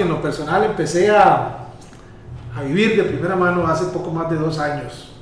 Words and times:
Que 0.00 0.04
en 0.04 0.08
lo 0.08 0.22
personal 0.22 0.64
empecé 0.64 1.10
a, 1.10 1.66
a 2.56 2.62
vivir 2.62 2.96
de 2.96 3.02
primera 3.02 3.36
mano 3.36 3.66
hace 3.66 3.84
poco 3.86 4.10
más 4.10 4.30
de 4.30 4.36
dos 4.36 4.58
años, 4.58 5.12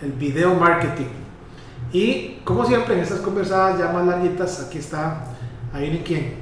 el 0.00 0.12
video 0.12 0.54
marketing. 0.54 1.10
Y 1.92 2.38
como 2.42 2.64
siempre 2.64 2.94
en 2.94 3.00
estas 3.00 3.20
conversadas 3.20 3.78
ya 3.78 3.92
más 3.92 4.06
larguitas, 4.06 4.58
aquí 4.66 4.78
está, 4.78 5.22
ahí 5.70 5.90
viene 5.90 6.02
quién, 6.02 6.34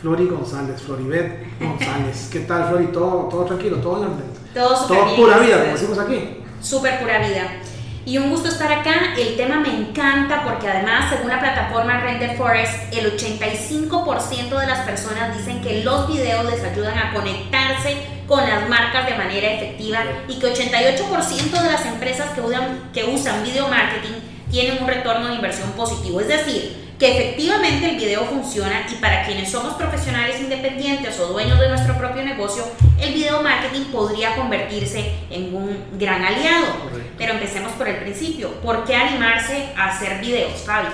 Flori 0.00 0.28
González, 0.28 0.80
Floribet 0.82 1.58
González. 1.60 2.28
¿Qué 2.30 2.40
tal, 2.40 2.68
Flori? 2.68 2.86
¿Todo, 2.86 3.28
todo 3.28 3.44
tranquilo? 3.44 3.78
¿Todo 3.78 4.04
en 4.04 4.10
orden? 4.10 4.30
Todo 4.54 4.76
súper 4.76 4.96
Todo 4.96 5.06
bien, 5.06 5.20
pura 5.20 5.38
vida, 5.38 5.60
como 5.62 5.72
decimos 5.72 5.98
aquí. 5.98 6.44
Súper 6.60 7.00
pura 7.00 7.18
vida. 7.18 7.60
Y 8.06 8.16
un 8.18 8.30
gusto 8.30 8.48
estar 8.48 8.72
acá. 8.72 9.14
El 9.18 9.36
tema 9.36 9.56
me 9.56 9.74
encanta 9.74 10.42
porque 10.44 10.68
además, 10.68 11.10
según 11.10 11.28
la 11.28 11.38
plataforma 11.38 12.00
Render 12.00 12.36
Forest, 12.36 12.92
el 12.92 13.16
85% 13.16 14.58
de 14.58 14.66
las 14.66 14.80
personas 14.80 15.36
dicen 15.36 15.60
que 15.60 15.84
los 15.84 16.08
videos 16.08 16.50
les 16.50 16.62
ayudan 16.64 16.98
a 16.98 17.12
conectarse 17.12 17.96
con 18.26 18.48
las 18.48 18.68
marcas 18.68 19.06
de 19.06 19.16
manera 19.16 19.52
efectiva 19.52 20.00
y 20.28 20.38
que 20.38 20.46
88% 20.46 21.62
de 21.62 21.70
las 21.70 21.84
empresas 21.84 22.30
que 22.30 22.40
usan, 22.40 22.90
que 22.92 23.04
usan 23.04 23.42
video 23.44 23.68
marketing 23.68 24.14
tienen 24.50 24.82
un 24.82 24.88
retorno 24.88 25.28
de 25.28 25.34
inversión 25.34 25.70
positivo. 25.72 26.20
Es 26.20 26.28
decir, 26.28 26.89
que 27.00 27.16
efectivamente 27.16 27.88
el 27.88 27.96
video 27.96 28.26
funciona 28.26 28.86
y 28.92 28.96
para 28.96 29.24
quienes 29.24 29.50
somos 29.50 29.72
profesionales 29.72 30.38
independientes 30.38 31.18
o 31.18 31.28
dueños 31.28 31.58
de 31.58 31.70
nuestro 31.70 31.96
propio 31.96 32.22
negocio, 32.22 32.62
el 33.00 33.14
video 33.14 33.42
marketing 33.42 33.86
podría 33.90 34.36
convertirse 34.36 35.14
en 35.30 35.54
un 35.54 35.82
gran 35.98 36.22
aliado. 36.22 36.66
Correcto. 36.82 37.12
Pero 37.16 37.32
empecemos 37.32 37.72
por 37.72 37.88
el 37.88 37.96
principio. 37.96 38.50
¿Por 38.60 38.84
qué 38.84 38.94
animarse 38.94 39.72
a 39.78 39.88
hacer 39.88 40.20
videos, 40.20 40.60
Fabi? 40.60 40.88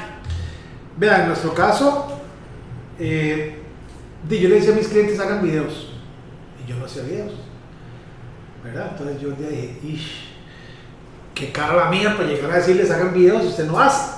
Vean, 0.97 1.23
en 1.23 1.27
nuestro 1.27 1.53
caso, 1.53 2.21
eh, 3.01 3.59
yo 4.29 4.49
le 4.49 4.55
decía 4.55 4.75
a 4.75 4.77
mis 4.77 4.87
clientes 4.87 5.19
hagan 5.19 5.43
videos 5.43 5.89
y 6.65 6.71
yo 6.71 6.77
no 6.77 6.87
hacía 6.87 7.03
videos, 7.03 7.33
¿verdad? 8.63 8.91
Entonces 8.93 9.21
yo 9.21 9.31
un 9.31 9.39
día 9.39 9.49
dije, 9.49 9.81
ish, 9.83 10.29
qué 11.35 11.51
cara 11.51 11.75
la 11.75 11.91
mía 11.91 12.15
para 12.17 12.29
llegar 12.29 12.53
a 12.53 12.57
decirles 12.59 12.93
hagan 12.93 13.13
videos 13.13 13.43
y 13.43 13.49
usted 13.49 13.67
no 13.67 13.81
hace. 13.81 14.16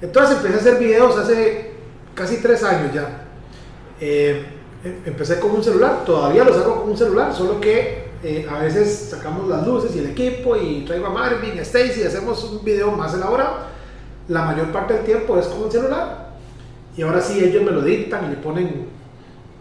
Entonces 0.00 0.36
empecé 0.36 0.54
a 0.54 0.60
hacer 0.60 0.78
videos 0.78 1.16
hace 1.18 1.72
casi 2.14 2.38
tres 2.38 2.62
años 2.62 2.92
ya. 2.94 3.22
Eh, 4.00 4.44
em- 4.84 5.00
empecé 5.06 5.40
con 5.40 5.52
un 5.52 5.64
celular, 5.64 6.04
todavía 6.04 6.44
los 6.44 6.56
hago 6.58 6.82
con 6.82 6.90
un 6.90 6.96
celular, 6.96 7.32
solo 7.34 7.60
que 7.60 8.06
eh, 8.22 8.46
a 8.50 8.58
veces 8.58 9.08
sacamos 9.10 9.48
las 9.48 9.66
luces 9.66 9.94
y 9.94 10.00
el 10.00 10.06
equipo 10.10 10.56
y 10.56 10.84
traigo 10.84 11.06
a 11.06 11.10
Marvin, 11.10 11.58
a 11.58 11.62
Stacy 11.62 12.00
y 12.00 12.04
hacemos 12.04 12.42
un 12.44 12.64
video 12.64 12.90
más 12.92 13.14
elaborado. 13.14 13.58
La 14.28 14.42
mayor 14.44 14.72
parte 14.72 14.94
del 14.94 15.04
tiempo 15.04 15.38
es 15.38 15.46
con 15.46 15.62
un 15.64 15.70
celular. 15.70 16.26
Y 16.96 17.02
ahora 17.02 17.20
sí 17.20 17.38
ellos 17.44 17.62
me 17.62 17.70
lo 17.70 17.82
dictan 17.82 18.24
y 18.26 18.28
le 18.30 18.36
ponen, 18.36 18.86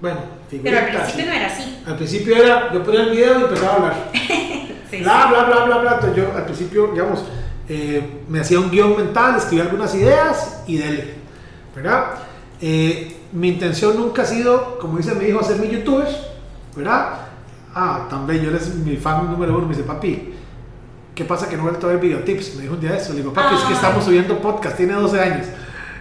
bueno, 0.01 0.19
Pero 0.49 0.77
al 0.77 0.83
figuritas. 0.85 1.01
principio 1.11 1.25
no 1.25 1.31
era 1.33 1.47
así. 1.47 1.83
Al 1.85 1.95
principio 1.97 2.35
era, 2.37 2.73
yo 2.73 2.83
ponía 2.83 3.01
el 3.03 3.09
video 3.11 3.39
y 3.39 3.43
empezaba 3.43 3.71
a 3.71 3.75
hablar. 3.75 4.11
Sí, 4.89 4.97
bla, 5.01 5.25
bla, 5.31 5.43
bla, 5.45 5.65
bla, 5.65 5.77
bla. 5.79 5.91
Entonces 5.95 6.15
yo 6.15 6.31
al 6.37 6.45
principio, 6.45 6.87
digamos, 6.93 7.23
eh, 7.67 8.21
me 8.29 8.39
hacía 8.39 8.59
un 8.59 8.69
guion 8.69 8.95
mental, 8.95 9.35
escribía 9.37 9.65
algunas 9.65 9.93
ideas 9.95 10.63
y 10.67 10.77
dele, 10.77 11.15
¿verdad? 11.75 12.05
Eh, 12.61 13.17
mi 13.31 13.49
intención 13.49 13.97
nunca 13.97 14.21
ha 14.21 14.25
sido, 14.25 14.77
como 14.79 14.97
dice 14.97 15.15
mi 15.15 15.25
hijo, 15.25 15.39
hacer 15.39 15.59
mi 15.59 15.69
youtuber, 15.69 16.07
¿verdad? 16.75 17.19
Ah, 17.73 18.07
también 18.09 18.41
yo 18.41 18.49
él 18.49 18.55
es 18.55 18.73
mi 18.75 18.95
fan 18.97 19.31
número 19.31 19.57
uno, 19.57 19.67
me 19.67 19.75
dice, 19.75 19.85
papi, 19.85 20.33
¿qué 21.13 21.25
pasa 21.25 21.49
que 21.49 21.57
no 21.57 21.63
he 21.63 21.69
vuelto 21.69 21.87
a 21.87 21.91
ver 21.91 21.99
videotips? 21.99 22.55
Me 22.55 22.61
dijo 22.63 22.75
un 22.75 22.79
día 22.79 22.95
eso, 22.95 23.13
le 23.13 23.19
digo, 23.19 23.33
papi, 23.33 23.55
es 23.55 23.61
que 23.61 23.67
Ay. 23.67 23.73
estamos 23.73 24.05
subiendo 24.05 24.39
podcast, 24.39 24.77
tiene 24.77 24.93
12 24.93 25.19
años. 25.19 25.47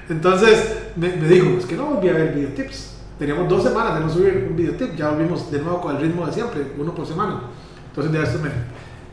Entonces 0.09 0.77
me, 0.97 1.09
me 1.17 1.29
dijo, 1.29 1.59
es 1.59 1.65
que 1.65 1.77
no 1.77 1.87
volví 1.87 2.09
a 2.09 2.13
ver 2.13 2.35
videotips. 2.35 2.95
Teníamos 3.19 3.49
dos 3.49 3.63
semanas 3.63 3.95
de 3.95 4.01
no 4.01 4.11
subir 4.11 4.49
un 4.51 4.57
videotip, 4.57 4.97
ya 4.97 5.11
volvimos 5.11 5.51
de 5.51 5.61
nuevo 5.61 5.81
con 5.81 5.97
el 5.97 6.03
ritmo 6.03 6.27
de 6.27 6.33
siempre, 6.33 6.73
uno 6.77 6.95
por 6.95 7.07
semana. 7.07 7.41
Entonces 7.89 8.13
de 8.13 8.23
eso 8.23 8.39
me, 8.43 8.51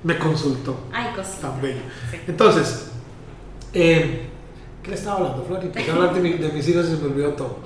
me 0.03 0.17
consultó, 0.17 0.78
Ay, 0.91 1.13
cosita. 1.16 1.50
tan 1.51 1.62
bello. 1.62 1.81
Sí. 2.09 2.17
Entonces, 2.28 2.88
eh, 3.73 4.29
¿qué 4.84 4.89
le 4.89 4.95
estaba 4.95 5.17
hablando, 5.17 5.44
Flor? 5.45 5.63
Empecé 5.63 5.91
a 5.91 5.94
hablar 5.95 6.13
de, 6.13 6.19
mi- 6.22 6.34
de 6.34 6.50
mis 6.51 6.67
hijos 6.67 6.85
y 6.88 6.91
se 6.95 6.97
me 6.97 7.06
olvidó 7.06 7.29
todo. 7.34 7.59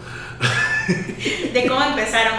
De 1.54 1.66
cómo 1.68 1.82
empezaron, 1.84 2.34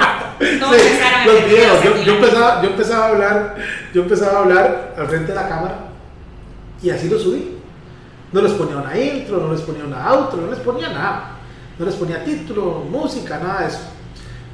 cómo 0.61 0.73
Sí, 0.75 0.81
empezaron 0.81 1.27
los 1.35 1.45
videos. 1.47 1.83
Yo, 1.85 1.97
yo 2.03 2.13
empezaba, 2.15 2.63
yo 2.63 2.69
empezaba 2.71 3.05
a 3.05 3.09
hablar, 3.09 3.57
yo 3.93 4.03
empezaba 4.03 4.39
a 4.39 4.43
hablar 4.43 4.95
al 4.99 5.07
frente 5.09 5.29
de 5.29 5.35
la 5.35 5.49
cámara 5.49 5.79
y 6.83 6.91
así 6.91 7.09
lo 7.09 7.19
subí. 7.19 7.57
No 8.33 8.43
les 8.43 8.53
ponía 8.53 8.77
una 8.77 8.97
intro, 8.99 9.39
no 9.39 9.53
les 9.53 9.63
ponía 9.63 9.85
una 9.85 10.09
outro, 10.11 10.41
no 10.43 10.51
les 10.51 10.61
ponía 10.61 10.89
nada. 10.91 11.31
No 11.79 11.87
les 11.87 11.95
ponía 11.95 12.23
título, 12.25 12.85
música, 12.91 13.39
nada 13.39 13.61
de 13.63 13.67
eso. 13.69 13.81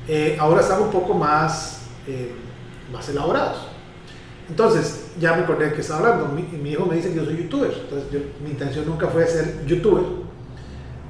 Eh, 0.09 0.37
ahora 0.41 0.61
están 0.61 0.81
un 0.83 0.91
poco 0.91 1.15
más, 1.15 1.83
eh, 2.07 2.35
más 2.93 3.09
elaborados. 3.09 3.67
Entonces, 4.49 5.02
ya 5.21 5.35
me 5.35 5.43
acordé 5.43 5.67
de 5.67 5.75
que 5.75 5.81
estaba 5.81 6.11
hablando. 6.11 6.35
Mi, 6.35 6.43
mi 6.59 6.71
hijo 6.73 6.87
me 6.87 6.97
dice 6.97 7.11
que 7.11 7.17
yo 7.17 7.25
soy 7.25 7.37
youtuber. 7.37 7.73
Entonces, 7.73 8.11
yo- 8.13 8.21
mi 8.45 8.51
intención 8.51 8.87
nunca 8.87 9.09
fue 9.09 9.27
ser 9.27 9.65
youtuber. 9.67 10.05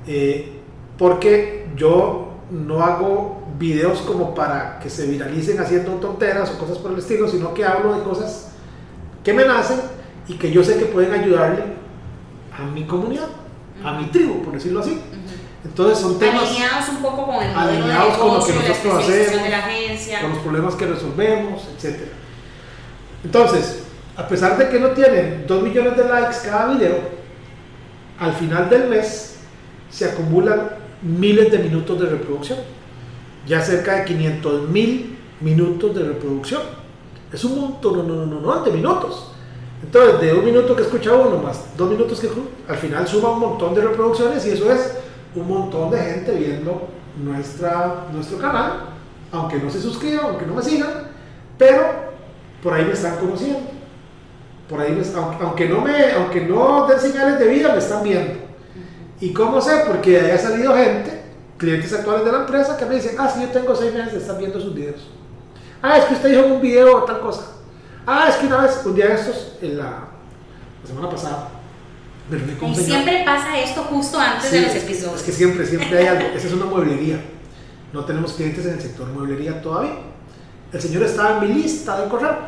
Eh, 0.06 0.58
porque 0.98 1.68
yo 1.76 2.28
no 2.50 2.82
hago 2.82 3.42
videos 3.58 4.00
como 4.00 4.34
para 4.34 4.78
que 4.80 4.91
se 4.91 5.06
viralicen 5.06 5.58
haciendo 5.60 5.92
tonteras 5.94 6.50
o 6.50 6.58
cosas 6.58 6.78
por 6.78 6.92
el 6.92 6.98
estilo, 6.98 7.28
sino 7.28 7.54
que 7.54 7.64
hablo 7.64 7.94
de 7.94 8.02
cosas 8.02 8.52
que 9.24 9.32
me 9.32 9.44
nacen 9.44 9.80
y 10.28 10.34
que 10.34 10.50
yo 10.50 10.62
sé 10.64 10.76
que 10.78 10.86
pueden 10.86 11.12
ayudarle 11.12 11.62
a 12.58 12.64
mi 12.64 12.84
comunidad, 12.86 13.28
a 13.84 13.92
mi 13.98 14.06
tribu, 14.06 14.42
por 14.42 14.52
decirlo 14.54 14.80
así. 14.80 15.00
Entonces 15.64 15.98
son 15.98 16.18
temas 16.18 16.42
alineados 16.48 16.88
un 16.88 16.96
poco 17.02 17.26
con 17.26 17.36
el 17.36 17.54
modelo 17.54 17.70
de 17.70 17.76
alineados 17.78 18.18
con 18.18 18.34
lo 18.34 18.44
que 18.44 18.52
negocio, 18.52 18.54
la 18.54 18.68
nosotros 18.68 18.76
especialización 18.76 19.26
hacemos, 19.28 19.44
de 19.44 19.50
la 19.50 19.58
agencia. 19.58 20.20
con 20.20 20.30
los 20.30 20.38
problemas 20.41 20.74
que 20.74 20.86
resolvemos, 20.86 21.62
etc. 21.78 21.96
Entonces, 23.24 23.81
a 24.16 24.28
pesar 24.28 24.58
de 24.58 24.68
que 24.68 24.78
no 24.78 24.88
tienen 24.90 25.44
2 25.46 25.62
millones 25.62 25.96
de 25.96 26.04
likes 26.04 26.36
cada 26.44 26.74
video, 26.74 26.98
al 28.18 28.32
final 28.32 28.68
del 28.68 28.88
mes 28.88 29.36
se 29.90 30.04
acumulan 30.04 30.70
miles 31.02 31.50
de 31.50 31.58
minutos 31.58 31.98
de 32.00 32.06
reproducción. 32.06 32.58
Ya 33.46 33.60
cerca 33.60 33.96
de 33.96 34.04
500 34.04 34.68
mil 34.68 35.18
minutos 35.40 35.94
de 35.94 36.04
reproducción. 36.04 36.62
Es 37.32 37.44
un 37.44 37.60
montón 37.60 37.96
no, 37.96 38.02
no, 38.14 38.26
no, 38.26 38.40
no, 38.40 38.62
de 38.62 38.70
minutos. 38.70 39.32
Entonces, 39.82 40.20
de 40.20 40.32
un 40.32 40.44
minuto 40.44 40.76
que 40.76 40.82
escucha 40.82 41.12
uno 41.12 41.38
más 41.38 41.76
dos 41.76 41.90
minutos 41.90 42.20
que 42.20 42.28
al 42.68 42.76
final 42.76 43.08
suma 43.08 43.30
un 43.30 43.40
montón 43.40 43.74
de 43.74 43.80
reproducciones 43.80 44.46
y 44.46 44.50
eso 44.50 44.70
es 44.70 44.98
un 45.34 45.48
montón 45.48 45.90
de 45.90 45.98
gente 45.98 46.32
viendo 46.32 46.88
nuestra, 47.16 48.06
nuestro 48.12 48.38
canal, 48.38 48.90
aunque 49.32 49.56
no 49.56 49.68
se 49.70 49.80
suscriban, 49.80 50.26
aunque 50.26 50.46
no 50.46 50.54
me 50.54 50.62
sigan, 50.62 51.08
pero 51.58 51.82
por 52.62 52.74
ahí 52.74 52.84
me 52.84 52.92
están 52.92 53.16
conociendo. 53.16 53.81
Por 54.72 54.80
ahí 54.80 55.03
aunque, 55.15 55.45
aunque 55.45 55.69
no 55.69 55.83
me, 55.83 56.13
aunque 56.13 56.41
no 56.41 56.86
den 56.86 56.98
señales 56.98 57.39
de 57.39 57.47
vida, 57.47 57.72
me 57.72 57.78
están 57.78 58.03
viendo. 58.03 58.41
¿Y 59.21 59.30
cómo 59.34 59.60
sé? 59.60 59.83
Porque 59.86 60.19
haya 60.19 60.39
salido 60.39 60.74
gente, 60.74 61.24
clientes 61.59 61.92
actuales 61.92 62.24
de 62.24 62.33
la 62.33 62.39
empresa, 62.39 62.78
que 62.78 62.86
me 62.86 62.95
dicen, 62.95 63.16
ah, 63.19 63.30
sí, 63.33 63.42
yo 63.42 63.48
tengo 63.48 63.77
seis 63.77 63.92
meses 63.92 64.15
de 64.15 64.19
estar 64.21 64.39
viendo 64.39 64.59
sus 64.59 64.74
videos. 64.74 65.10
Ah, 65.83 65.98
es 65.98 66.07
que 66.07 66.15
usted 66.15 66.30
dijo 66.30 66.45
en 66.47 66.53
un 66.53 66.63
video 66.63 67.04
tal 67.04 67.21
cosa. 67.21 67.42
Ah, 68.07 68.28
es 68.30 68.36
que 68.36 68.47
una 68.47 68.63
vez, 68.63 68.80
un 68.83 68.95
día 68.95 69.09
de 69.09 69.15
estos, 69.15 69.59
en 69.60 69.77
la, 69.77 69.84
la 69.84 70.86
semana 70.89 71.10
pasada, 71.10 71.51
me 72.30 72.39
reuní 72.39 72.54
con 72.54 72.68
Y 72.68 72.71
un 72.71 72.77
señor. 72.77 72.91
siempre 73.03 73.22
pasa 73.27 73.59
esto 73.60 73.83
justo 73.83 74.18
antes 74.18 74.48
Sí, 74.48 74.57
de 74.57 74.63
los 74.63 74.75
episodios. 74.75 75.16
Es 75.16 75.22
que 75.22 75.33
siempre, 75.33 75.66
siempre 75.66 75.98
hay 75.98 76.07
algo. 76.07 76.28
Esa 76.34 76.47
es 76.47 76.53
una 76.54 76.65
mueblería. 76.65 77.21
No 77.92 78.07
tenemos 78.07 78.33
clientes 78.33 78.65
en 78.65 78.72
el 78.72 78.80
sector 78.80 79.07
mueblería 79.09 79.60
todavía. 79.60 79.97
El 80.72 80.80
señor 80.80 81.03
estaba 81.03 81.36
en 81.36 81.41
mi 81.41 81.63
lista 81.63 82.01
de 82.01 82.09
correo, 82.09 82.39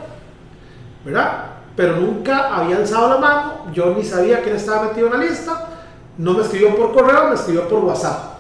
¿verdad? 1.05 1.51
Pero 1.77 1.97
nunca 1.97 2.55
había 2.55 2.77
alzado 2.77 3.09
la 3.09 3.19
mano. 3.19 3.53
Yo 3.73 3.95
ni 3.95 4.05
sabía 4.05 4.43
que 4.43 4.51
él 4.51 4.57
estaba 4.57 4.85
metido 4.85 5.07
en 5.09 5.13
la 5.15 5.27
lista. 5.27 5.69
No 6.17 6.35
me 6.35 6.43
escribió 6.43 6.77
por 6.77 6.93
correo, 6.93 7.29
me 7.29 7.35
escribió 7.35 7.69
por 7.69 7.81
WhatsApp. 7.81 8.35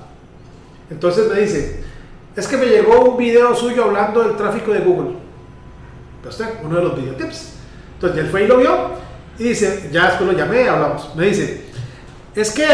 Entonces 0.91 1.29
me 1.29 1.41
dice, 1.41 1.83
es 2.37 2.47
que 2.47 2.57
me 2.57 2.67
llegó 2.67 3.01
un 3.01 3.17
video 3.17 3.55
suyo 3.55 3.85
hablando 3.85 4.23
del 4.23 4.37
tráfico 4.37 4.73
de 4.73 4.81
Google. 4.81 5.17
¿Ve 6.23 6.29
usted? 6.29 6.47
Uno 6.63 6.77
de 6.77 6.83
los 6.83 6.97
videotips. 6.97 7.55
Entonces 7.95 8.19
él 8.19 8.31
fue 8.31 8.45
y 8.45 8.47
lo 8.47 8.59
vio 8.59 8.91
y 9.39 9.45
dice, 9.45 9.89
ya 9.93 10.07
después 10.07 10.31
lo 10.31 10.37
llamé, 10.37 10.69
hablamos. 10.69 11.11
Me 11.17 11.27
dice, 11.27 11.65
es 12.35 12.51
que 12.53 12.65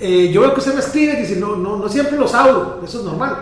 eh, 0.00 0.30
yo 0.32 0.40
veo 0.40 0.52
que 0.52 0.60
usted 0.60 0.74
me 0.74 0.80
escribe, 0.80 1.16
dice, 1.16 1.36
no, 1.36 1.56
no, 1.56 1.76
no 1.76 1.88
siempre 1.88 2.16
los 2.16 2.34
hablo, 2.34 2.80
eso 2.84 2.98
es 2.98 3.04
normal. 3.04 3.36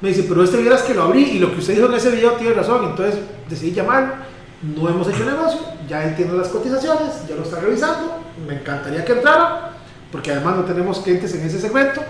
Me 0.00 0.08
dice, 0.08 0.24
pero 0.28 0.42
este 0.42 0.58
vieras 0.58 0.82
que 0.82 0.94
lo 0.94 1.04
abrí 1.04 1.22
y 1.22 1.38
lo 1.38 1.52
que 1.52 1.58
usted 1.58 1.74
dijo 1.74 1.86
en 1.86 1.94
ese 1.94 2.10
video 2.10 2.32
tiene 2.32 2.54
razón, 2.54 2.84
entonces 2.84 3.20
decidí 3.48 3.72
llamar, 3.72 4.26
no 4.64 4.88
hemos 4.88 5.08
hecho 5.08 5.24
negocio, 5.24 5.60
ya 5.88 6.04
él 6.04 6.16
tiene 6.16 6.32
las 6.32 6.48
cotizaciones, 6.48 7.26
ya 7.28 7.36
lo 7.36 7.42
está 7.42 7.60
revisando, 7.60 8.18
me 8.46 8.54
encantaría 8.54 9.04
que 9.04 9.12
entrara, 9.12 9.72
porque 10.10 10.32
además 10.32 10.56
no 10.56 10.64
tenemos 10.64 11.00
clientes 11.00 11.34
en 11.34 11.44
ese 11.44 11.60
segmento, 11.60 12.00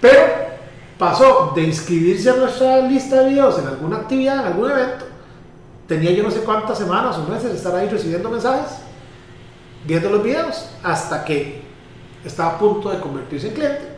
pero 0.00 0.20
pasó 0.98 1.52
de 1.54 1.62
inscribirse 1.62 2.30
a 2.30 2.36
nuestra 2.36 2.80
lista 2.80 3.16
de 3.22 3.30
videos 3.30 3.58
en 3.58 3.66
alguna 3.66 3.98
actividad, 3.98 4.40
en 4.40 4.52
algún 4.52 4.70
evento, 4.70 5.04
tenía 5.86 6.12
yo 6.12 6.22
no 6.22 6.30
sé 6.30 6.40
cuántas 6.40 6.78
semanas 6.78 7.18
o 7.18 7.24
meses 7.24 7.50
de 7.50 7.56
estar 7.56 7.74
ahí 7.74 7.88
recibiendo 7.88 8.30
mensajes, 8.30 8.78
viendo 9.84 10.08
los 10.08 10.22
videos, 10.22 10.70
hasta 10.82 11.24
que 11.24 11.62
estaba 12.24 12.52
a 12.52 12.58
punto 12.58 12.90
de 12.90 13.00
convertirse 13.00 13.48
en 13.48 13.54
cliente, 13.54 13.88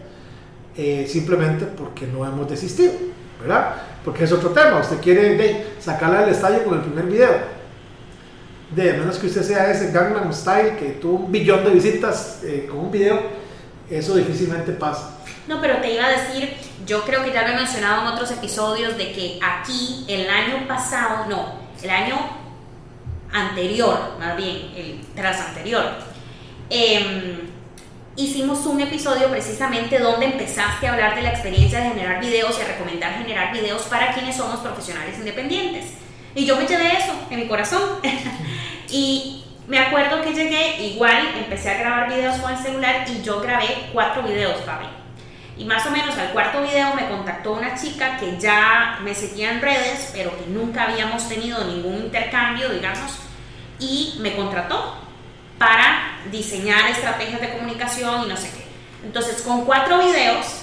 eh, 0.77 1.07
simplemente 1.09 1.67
porque 1.67 2.07
no 2.07 2.25
hemos 2.25 2.49
desistido, 2.49 2.93
¿verdad? 3.41 3.75
Porque 4.05 4.25
es 4.25 4.33
otro 4.33 4.51
tema, 4.51 4.79
usted 4.79 4.99
quiere 5.01 5.37
de, 5.37 5.75
sacarla 5.79 6.23
del 6.23 6.31
estadio 6.31 6.65
con 6.65 6.75
el 6.75 6.81
primer 6.81 7.07
video, 7.07 7.62
de 8.75 8.93
menos 8.95 9.19
que 9.19 9.27
usted 9.27 9.43
sea 9.43 9.71
ese 9.71 9.93
Gangnam 9.93 10.33
Style 10.33 10.77
que 10.77 10.93
tuvo 11.01 11.27
un 11.27 11.33
billón 11.33 11.65
de 11.65 11.71
visitas 11.71 12.41
eh, 12.43 12.67
con 12.71 12.81
un 12.81 12.91
video, 12.91 13.21
eso 13.91 14.15
difícilmente 14.17 14.73
pasa. 14.73 15.19
No, 15.47 15.61
pero 15.61 15.79
te 15.79 15.93
iba 15.93 16.07
a 16.07 16.11
decir, 16.11 16.57
yo 16.87 17.03
creo 17.05 17.25
que 17.25 17.33
ya 17.33 17.43
lo 17.43 17.55
he 17.55 17.57
mencionado 17.57 18.03
en 18.03 18.09
otros 18.09 18.31
episodios 18.31 18.97
de 18.97 19.13
que 19.13 19.39
aquí 19.43 20.05
el 20.09 20.29
año 20.29 20.67
pasado, 20.67 21.27
no, 21.29 21.55
el 21.83 21.91
año 21.91 22.17
anterior, 23.33 24.17
más 24.19 24.37
bien, 24.37 24.73
el 24.77 25.01
tras 25.15 25.41
anterior, 25.41 25.85
em, 26.71 27.41
hicimos 28.17 28.65
un 28.67 28.81
episodio 28.81 29.29
precisamente 29.31 29.99
donde 29.99 30.27
empezaste 30.27 30.87
a 30.87 30.93
hablar 30.93 31.15
de 31.15 31.23
la 31.23 31.31
experiencia 31.31 31.81
de 31.81 31.91
generar 31.91 32.21
videos 32.21 32.57
y 32.59 32.63
a 32.63 32.67
recomendar 32.67 33.19
generar 33.19 33.53
videos 33.53 33.83
para 33.83 34.15
quienes 34.15 34.37
somos 34.37 34.61
profesionales 34.61 35.19
independientes. 35.19 35.93
Y 36.35 36.47
yo 36.47 36.57
me 36.57 36.67
llevé 36.67 36.97
eso 36.97 37.13
en 37.31 37.41
mi 37.41 37.49
corazón. 37.49 37.83
y 38.93 39.43
me 39.67 39.79
acuerdo 39.79 40.23
que 40.23 40.35
llegué, 40.35 40.83
igual 40.83 41.29
empecé 41.37 41.71
a 41.71 41.79
grabar 41.79 42.09
videos 42.09 42.37
con 42.37 42.53
el 42.53 42.59
celular 42.59 43.05
y 43.09 43.23
yo 43.23 43.41
grabé 43.41 43.89
cuatro 43.93 44.23
videos, 44.23 44.61
Fabi. 44.65 44.87
Y 45.57 45.65
más 45.65 45.87
o 45.87 45.91
menos 45.91 46.17
al 46.19 46.31
cuarto 46.31 46.63
video 46.63 46.95
me 46.95 47.09
contactó 47.09 47.53
una 47.53 47.75
chica 47.75 48.19
que 48.19 48.39
ya 48.39 48.99
me 49.03 49.15
seguía 49.15 49.53
en 49.53 49.63
redes, 49.63 50.11
pero 50.13 50.37
que 50.37 50.47
nunca 50.47 50.85
habíamos 50.85 51.29
tenido 51.29 51.65
ningún 51.65 51.97
intercambio, 51.97 52.69
digamos, 52.69 53.19
y 53.79 54.17
me 54.21 54.37
contrató 54.37 54.97
para 55.59 56.19
diseñar 56.31 56.91
estrategias 56.91 57.41
de 57.41 57.53
comunicación 57.53 58.25
y 58.25 58.29
no 58.29 58.37
sé 58.37 58.51
qué. 58.51 58.65
Entonces, 59.07 59.43
con 59.43 59.65
cuatro 59.65 59.99
videos 59.99 60.63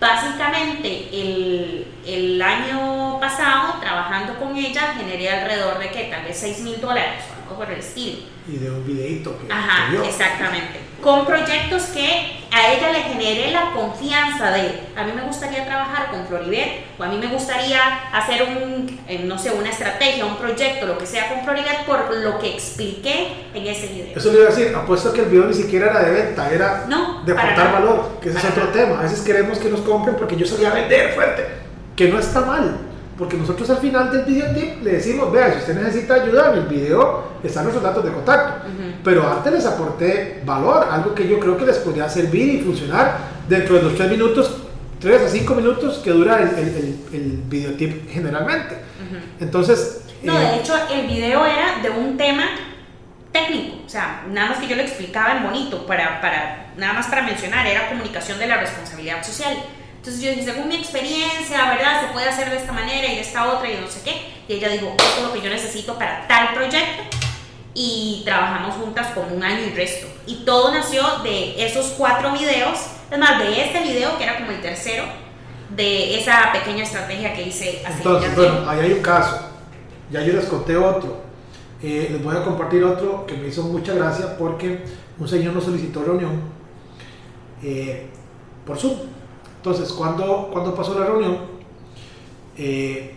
Básicamente, 0.00 1.08
el, 1.12 1.86
el, 2.04 2.42
año 2.42 3.18
pasado, 3.20 3.80
trabajando 3.80 4.38
con 4.38 4.54
ella, 4.56 4.94
generé 4.98 5.30
alrededor 5.30 5.78
de 5.78 5.88
que 5.88 6.04
tal 6.04 6.24
vez 6.24 6.36
6 6.36 6.60
mil 6.60 6.80
dólares 6.80 7.22
algo 7.44 7.56
por 7.56 7.70
el 7.70 7.78
estilo. 7.78 8.18
Y 8.48 8.56
de 8.56 8.70
un 8.70 8.86
videito 8.86 9.38
que. 9.38 9.52
Ajá, 9.52 9.92
exactamente. 10.04 10.80
Con 11.00 11.26
proyectos 11.26 11.82
que 11.84 12.44
a 12.50 12.72
ella 12.72 12.92
le 12.92 13.02
genere 13.02 13.50
la 13.50 13.72
confianza 13.72 14.52
de, 14.52 14.80
a 14.96 15.04
mí 15.04 15.12
me 15.14 15.22
gustaría 15.22 15.66
trabajar 15.66 16.10
con 16.10 16.26
Floribet, 16.26 16.84
o 16.98 17.02
a 17.02 17.08
mí 17.08 17.18
me 17.18 17.26
gustaría 17.26 18.10
hacer 18.12 18.42
un, 18.42 19.00
eh, 19.06 19.22
no 19.24 19.38
sé, 19.38 19.50
una 19.50 19.68
estrategia, 19.68 20.24
un 20.24 20.36
proyecto, 20.36 20.86
lo 20.86 20.96
que 20.96 21.04
sea 21.04 21.28
con 21.28 21.44
Floribet, 21.44 21.84
por 21.84 22.14
lo 22.16 22.38
que 22.38 22.54
expliqué 22.54 23.48
en 23.52 23.66
ese 23.66 23.88
video. 23.88 24.16
Eso 24.16 24.32
le 24.32 24.38
iba 24.38 24.46
a 24.46 24.50
decir, 24.50 24.74
apuesto 24.74 25.12
que 25.12 25.22
el 25.22 25.28
video 25.28 25.46
ni 25.46 25.54
siquiera 25.54 25.90
era 25.90 26.04
de 26.04 26.10
venta, 26.10 26.50
era 26.50 26.86
de 26.86 27.32
aportar 27.32 27.72
valor, 27.72 28.18
que 28.22 28.30
ese 28.30 28.38
es 28.38 28.44
otro 28.44 28.68
tema. 28.68 29.00
A 29.00 29.02
veces 29.02 29.20
queremos 29.20 29.58
que 29.58 29.68
nos 29.68 29.80
compren 29.80 30.16
porque 30.16 30.36
yo 30.36 30.46
salía 30.46 30.70
a 30.70 30.74
vender 30.74 31.12
fuerte, 31.12 31.44
que 31.96 32.08
no 32.08 32.18
está 32.18 32.40
mal. 32.42 32.78
Porque 33.16 33.36
nosotros 33.36 33.70
al 33.70 33.78
final 33.78 34.10
del 34.10 34.24
video 34.24 34.52
tip 34.54 34.82
le 34.82 34.92
decimos, 34.92 35.30
vea, 35.30 35.52
si 35.52 35.58
usted 35.58 35.80
necesita 35.80 36.14
ayuda, 36.14 36.52
en 36.52 36.58
el 36.58 36.66
video 36.66 37.24
están 37.44 37.64
nuestros 37.64 37.84
datos 37.84 38.04
de 38.04 38.12
contacto. 38.12 38.68
Pero 39.04 39.30
antes 39.30 39.52
les 39.52 39.66
aporté 39.66 40.42
valor, 40.44 40.88
algo 40.90 41.14
que 41.14 41.28
yo 41.28 41.38
creo 41.38 41.56
que 41.56 41.66
les 41.66 41.78
podría 41.78 42.08
servir 42.08 42.54
y 42.54 42.60
funcionar 42.60 43.18
dentro 43.48 43.76
de 43.76 43.82
los 43.82 43.94
tres 43.94 44.10
minutos, 44.10 44.56
tres 44.98 45.22
a 45.22 45.28
cinco 45.28 45.54
minutos 45.54 45.98
que 45.98 46.10
dura 46.10 46.42
el, 46.42 46.48
el, 46.58 46.98
el, 47.12 47.42
videotip 47.48 48.10
generalmente. 48.10 48.78
Entonces... 49.38 50.00
No, 50.22 50.36
de 50.38 50.46
eh, 50.46 50.56
hecho 50.60 50.74
el 50.90 51.06
video 51.06 51.44
era 51.44 51.80
de 51.82 51.90
un 51.90 52.16
tema 52.16 52.46
técnico, 53.30 53.76
o 53.84 53.88
sea, 53.88 54.24
nada 54.30 54.50
más 54.50 54.58
que 54.58 54.68
yo 54.68 54.76
lo 54.76 54.82
explicaba 54.82 55.36
en 55.36 55.42
bonito, 55.42 55.86
para, 55.86 56.20
para, 56.20 56.72
nada 56.76 56.94
más 56.94 57.06
para 57.08 57.22
mencionar, 57.22 57.66
era 57.66 57.88
comunicación 57.88 58.38
de 58.38 58.46
la 58.46 58.56
responsabilidad 58.56 59.22
social. 59.22 59.56
Entonces 60.04 60.22
yo 60.22 60.32
dije, 60.32 60.52
según 60.52 60.68
mi 60.68 60.74
experiencia, 60.74 61.70
¿verdad? 61.70 62.02
Se 62.02 62.12
puede 62.12 62.28
hacer 62.28 62.50
de 62.50 62.58
esta 62.58 62.72
manera 62.72 63.10
y 63.10 63.14
de 63.14 63.22
esta 63.22 63.50
otra 63.50 63.70
y 63.70 63.80
no 63.80 63.88
sé 63.88 64.02
qué. 64.04 64.34
Y 64.46 64.58
ella 64.58 64.68
dijo, 64.68 64.88
esto 64.88 65.16
es 65.16 65.22
lo 65.22 65.32
que 65.32 65.40
yo 65.40 65.48
necesito 65.48 65.94
para 65.94 66.28
tal 66.28 66.52
proyecto 66.52 67.04
y 67.72 68.20
trabajamos 68.22 68.74
juntas 68.74 69.14
como 69.14 69.34
un 69.34 69.42
año 69.42 69.62
y 69.66 69.70
resto. 69.70 70.06
Y 70.26 70.44
todo 70.44 70.74
nació 70.74 71.02
de 71.22 71.64
esos 71.64 71.94
cuatro 71.96 72.32
videos, 72.32 72.80
es 73.10 73.18
más, 73.18 73.38
de 73.38 73.64
este 73.64 73.80
video 73.80 74.18
que 74.18 74.24
era 74.24 74.36
como 74.36 74.50
el 74.50 74.60
tercero, 74.60 75.04
de 75.74 76.20
esa 76.20 76.52
pequeña 76.52 76.82
estrategia 76.82 77.32
que 77.32 77.44
hice 77.44 77.80
hace 77.86 77.96
Entonces, 77.96 78.36
bueno, 78.36 78.68
ahí 78.68 78.80
hay 78.80 78.92
un 78.92 79.00
caso, 79.00 79.52
ya 80.10 80.20
yo 80.20 80.34
les 80.34 80.44
conté 80.44 80.76
otro, 80.76 81.22
eh, 81.82 82.08
les 82.12 82.22
voy 82.22 82.36
a 82.36 82.44
compartir 82.44 82.84
otro 82.84 83.24
que 83.24 83.38
me 83.38 83.48
hizo 83.48 83.62
mucha 83.62 83.94
gracia 83.94 84.36
porque 84.36 84.84
un 85.18 85.26
señor 85.26 85.54
nos 85.54 85.64
solicitó 85.64 86.04
reunión 86.04 86.42
eh, 87.62 88.10
por 88.66 88.78
Zoom. 88.78 89.13
Entonces, 89.64 89.94
cuando, 89.94 90.50
cuando 90.52 90.74
pasó 90.74 90.98
la 90.98 91.06
reunión, 91.06 91.38
eh, 92.58 93.14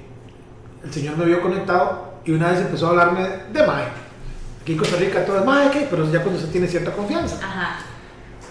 el 0.82 0.94
señor 0.94 1.18
me 1.18 1.26
vio 1.26 1.42
conectado 1.42 2.22
y 2.24 2.32
una 2.32 2.52
vez 2.52 2.62
empezó 2.62 2.88
a 2.88 2.90
hablarme 2.92 3.22
de 3.52 3.68
MAE 3.68 3.88
Aquí 4.62 4.72
en 4.72 4.78
Costa 4.78 4.96
Rica 4.96 5.26
todo 5.26 5.40
es 5.40 5.46
mae, 5.46 5.88
pero 5.90 6.10
ya 6.10 6.22
cuando 6.24 6.40
se 6.40 6.48
tiene 6.48 6.66
cierta 6.70 6.94
confianza. 6.94 7.36
Ajá. 7.46 7.80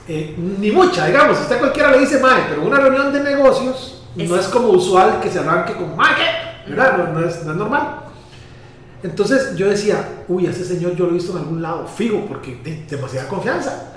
Eh, 0.06 0.36
ni 0.36 0.70
mucha, 0.72 1.06
digamos, 1.06 1.40
usted 1.40 1.58
cualquiera 1.58 1.90
le 1.90 2.00
dice 2.00 2.18
mae, 2.18 2.42
pero 2.50 2.64
una 2.64 2.76
reunión 2.76 3.10
de 3.14 3.20
negocios 3.20 4.04
no 4.14 4.36
es 4.36 4.46
como 4.48 4.68
usual 4.68 5.18
que 5.22 5.30
se 5.30 5.38
arranque 5.38 5.72
con 5.72 5.96
mae, 5.96 6.66
¿verdad? 6.68 7.14
No, 7.14 7.26
es, 7.26 7.44
normal. 7.44 8.00
Entonces 9.02 9.56
yo 9.56 9.70
decía, 9.70 10.06
uy, 10.28 10.44
ese 10.44 10.66
señor 10.66 10.94
yo 10.96 11.06
lo 11.06 11.12
he 11.12 11.14
visto 11.14 11.32
en 11.32 11.38
algún 11.38 11.62
lado, 11.62 11.86
fijo, 11.86 12.26
porque 12.28 12.56
de, 12.62 12.84
demasiada 12.90 13.26
confianza. 13.26 13.94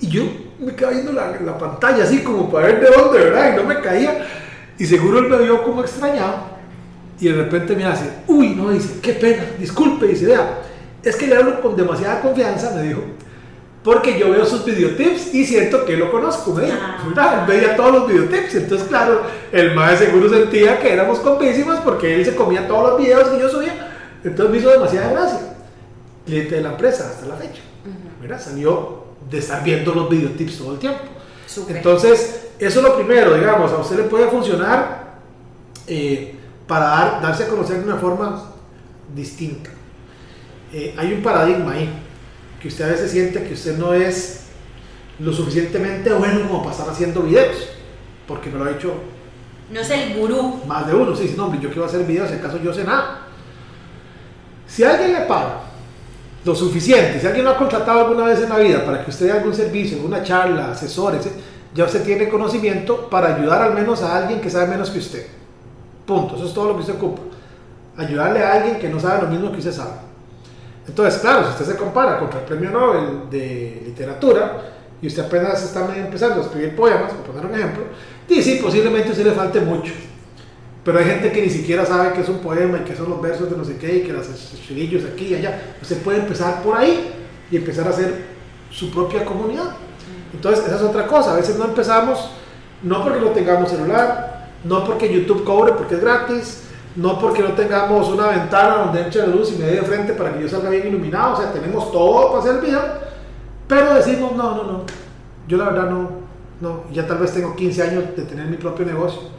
Y 0.00 0.08
yo 0.08 0.24
me 0.58 0.74
quedaba 0.74 0.94
viendo 0.94 1.12
la, 1.12 1.38
la, 1.40 1.58
pantalla 1.58 2.04
así 2.04 2.22
como 2.22 2.50
para 2.50 2.66
ver 2.66 2.80
de 2.80 2.90
dónde, 2.90 3.18
¿verdad? 3.18 3.52
Y 3.52 3.56
no 3.56 3.64
me 3.64 3.80
caía. 3.80 4.26
Y 4.78 4.84
seguro 4.84 5.20
él 5.20 5.28
me 5.28 5.38
vio 5.38 5.62
como 5.62 5.82
extrañado. 5.82 6.56
Y 7.18 7.28
de 7.28 7.34
repente 7.34 7.74
me 7.74 7.84
hace, 7.84 8.10
uy, 8.26 8.50
no, 8.50 8.70
dice, 8.70 9.00
qué 9.00 9.14
pena, 9.14 9.42
disculpe, 9.58 10.06
dice, 10.06 10.26
vea 10.26 10.58
es 11.08 11.16
que 11.16 11.26
le 11.28 11.36
hablo 11.36 11.60
con 11.60 11.76
demasiada 11.76 12.20
confianza, 12.20 12.72
me 12.74 12.82
dijo, 12.82 13.00
porque 13.84 14.18
yo 14.18 14.30
veo 14.30 14.44
sus 14.44 14.64
videotips 14.64 15.32
y 15.32 15.46
siento 15.46 15.84
que 15.84 15.96
lo 15.96 16.10
conozco, 16.10 16.52
me 16.52 16.64
dijo, 16.64 16.76
ah. 17.16 17.44
veía 17.46 17.76
todos 17.76 17.92
los 17.92 18.08
videotips, 18.08 18.56
entonces 18.56 18.88
claro, 18.88 19.22
el 19.52 19.74
más 19.74 20.00
seguro 20.00 20.28
sentía 20.28 20.80
que 20.80 20.92
éramos 20.92 21.20
compísimas 21.20 21.80
porque 21.80 22.16
él 22.16 22.24
se 22.24 22.34
comía 22.34 22.66
todos 22.66 22.90
los 22.90 22.98
videos 23.00 23.28
que 23.28 23.38
yo 23.38 23.48
subía, 23.48 23.92
entonces 24.24 24.50
me 24.50 24.58
hizo 24.58 24.70
demasiada 24.70 25.12
gracia. 25.12 25.40
Cliente 26.24 26.56
de 26.56 26.62
la 26.62 26.70
empresa 26.70 27.08
hasta 27.08 27.24
la 27.26 27.36
fecha, 27.36 27.62
Salió 28.40 29.05
de 29.30 29.38
estar 29.38 29.62
viendo 29.64 29.94
los 29.94 30.08
videotips 30.08 30.58
todo 30.58 30.72
el 30.72 30.78
tiempo. 30.78 31.00
Entonces, 31.68 32.48
eso 32.58 32.80
es 32.80 32.84
lo 32.84 32.96
primero, 32.96 33.34
digamos, 33.34 33.72
a 33.72 33.78
usted 33.78 33.96
le 33.96 34.02
puede 34.04 34.28
funcionar 34.28 35.18
eh, 35.86 36.34
para 36.66 37.20
darse 37.20 37.44
a 37.44 37.48
conocer 37.48 37.78
de 37.78 37.84
una 37.84 37.96
forma 37.96 38.50
distinta. 39.14 39.70
Eh, 40.72 40.94
hay 40.96 41.12
un 41.12 41.22
paradigma 41.22 41.72
ahí, 41.72 41.88
que 42.60 42.68
usted 42.68 42.84
a 42.84 42.88
veces 42.88 43.10
siente 43.10 43.42
que 43.44 43.54
usted 43.54 43.78
no 43.78 43.94
es 43.94 44.46
lo 45.18 45.32
suficientemente 45.32 46.12
bueno 46.12 46.46
como 46.48 46.62
para 46.62 46.72
estar 46.72 46.90
haciendo 46.90 47.22
videos, 47.22 47.68
porque 48.26 48.50
me 48.50 48.58
lo 48.58 48.64
ha 48.64 48.72
dicho. 48.72 48.94
No 49.70 49.80
es 49.80 49.90
el 49.90 50.14
gurú. 50.14 50.60
Más 50.66 50.86
de 50.86 50.94
uno, 50.94 51.14
sí, 51.14 51.34
no, 51.36 51.46
hombre, 51.46 51.60
yo 51.60 51.70
quiero 51.70 51.86
hacer 51.86 52.04
videos, 52.04 52.30
en 52.30 52.38
caso 52.40 52.58
yo 52.62 52.72
sé 52.72 52.84
nada. 52.84 53.28
Si 54.66 54.82
alguien 54.82 55.12
le 55.12 55.20
paga 55.20 55.65
lo 56.46 56.54
suficiente, 56.54 57.18
si 57.20 57.26
alguien 57.26 57.44
lo 57.44 57.50
ha 57.50 57.56
contratado 57.56 58.06
alguna 58.06 58.26
vez 58.26 58.40
en 58.40 58.48
la 58.48 58.58
vida 58.58 58.84
para 58.84 59.04
que 59.04 59.10
usted 59.10 59.26
dé 59.26 59.32
algún 59.32 59.52
servicio, 59.52 59.96
alguna 59.96 60.22
charla, 60.22 60.70
asesores, 60.70 61.28
ya 61.74 61.84
usted 61.84 62.04
tiene 62.04 62.28
conocimiento 62.28 63.10
para 63.10 63.34
ayudar 63.34 63.62
al 63.62 63.74
menos 63.74 64.00
a 64.02 64.16
alguien 64.16 64.40
que 64.40 64.48
sabe 64.48 64.68
menos 64.68 64.90
que 64.90 65.00
usted. 65.00 65.26
Punto, 66.06 66.36
eso 66.36 66.46
es 66.46 66.54
todo 66.54 66.68
lo 66.68 66.74
que 66.74 66.82
usted 66.82 66.94
ocupa. 66.94 67.22
Ayudarle 67.96 68.44
a 68.44 68.52
alguien 68.52 68.78
que 68.78 68.88
no 68.88 69.00
sabe 69.00 69.22
lo 69.22 69.28
mismo 69.28 69.50
que 69.50 69.58
usted 69.58 69.72
sabe. 69.72 69.90
Entonces, 70.86 71.20
claro, 71.20 71.42
si 71.46 71.50
usted 71.50 71.64
se 71.64 71.76
compara 71.76 72.16
contra 72.20 72.38
el 72.38 72.46
premio 72.46 72.70
Nobel 72.70 73.28
de 73.28 73.82
literatura 73.84 74.62
y 75.02 75.08
usted 75.08 75.24
apenas 75.24 75.60
está 75.64 75.96
empezando 75.96 76.42
a 76.42 76.44
escubrir 76.44 76.76
poemas, 76.76 77.12
por 77.12 77.34
poner 77.34 77.46
un 77.46 77.54
ejemplo, 77.56 77.82
sí, 78.28 78.40
sí, 78.40 78.60
posiblemente 78.62 79.10
usted 79.10 79.26
le 79.26 79.32
falte 79.32 79.60
mucho. 79.60 79.92
Pero 80.86 81.00
hay 81.00 81.04
gente 81.04 81.32
que 81.32 81.42
ni 81.42 81.50
siquiera 81.50 81.84
sabe 81.84 82.12
qué 82.12 82.20
es 82.20 82.28
un 82.28 82.38
poema 82.38 82.78
y 82.78 82.84
qué 82.84 82.94
son 82.94 83.10
los 83.10 83.20
versos 83.20 83.50
de 83.50 83.56
no 83.56 83.64
sé 83.64 83.76
qué 83.76 83.96
y 83.96 84.02
que 84.02 84.12
los 84.12 84.28
estribillos 84.28 85.02
aquí 85.04 85.26
y 85.26 85.34
allá. 85.34 85.74
Usted 85.82 86.00
puede 86.00 86.18
empezar 86.18 86.62
por 86.62 86.76
ahí 86.76 87.10
y 87.50 87.56
empezar 87.56 87.88
a 87.88 87.90
hacer 87.90 88.26
su 88.70 88.92
propia 88.92 89.24
comunidad. 89.24 89.74
Entonces, 90.32 90.64
esa 90.64 90.76
es 90.76 90.82
otra 90.82 91.08
cosa. 91.08 91.32
A 91.32 91.34
veces 91.34 91.58
no 91.58 91.64
empezamos, 91.64 92.30
no 92.84 93.02
porque 93.02 93.18
no 93.18 93.30
tengamos 93.30 93.68
celular, 93.68 94.52
no 94.62 94.84
porque 94.84 95.12
YouTube 95.12 95.42
cobre 95.42 95.72
porque 95.72 95.96
es 95.96 96.00
gratis, 96.00 96.62
no 96.94 97.18
porque 97.18 97.42
no 97.42 97.54
tengamos 97.54 98.08
una 98.08 98.28
ventana 98.28 98.84
donde 98.84 99.00
entre 99.00 99.22
la 99.22 99.26
luz 99.26 99.52
y 99.54 99.58
me 99.58 99.64
dé 99.64 99.80
de 99.80 99.82
frente 99.82 100.12
para 100.12 100.34
que 100.34 100.42
yo 100.42 100.48
salga 100.48 100.70
bien 100.70 100.86
iluminado. 100.86 101.34
O 101.34 101.36
sea, 101.36 101.52
tenemos 101.52 101.90
todo 101.90 102.28
para 102.28 102.38
hacer 102.38 102.54
el 102.54 102.60
video, 102.60 102.82
pero 103.66 103.92
decimos, 103.92 104.36
no, 104.36 104.54
no, 104.54 104.62
no. 104.62 104.84
Yo 105.48 105.58
la 105.58 105.64
verdad 105.64 105.90
no, 105.90 106.10
no. 106.60 106.84
Ya 106.92 107.04
tal 107.08 107.18
vez 107.18 107.32
tengo 107.32 107.56
15 107.56 107.82
años 107.82 108.04
de 108.16 108.22
tener 108.22 108.46
mi 108.46 108.56
propio 108.56 108.86
negocio 108.86 109.34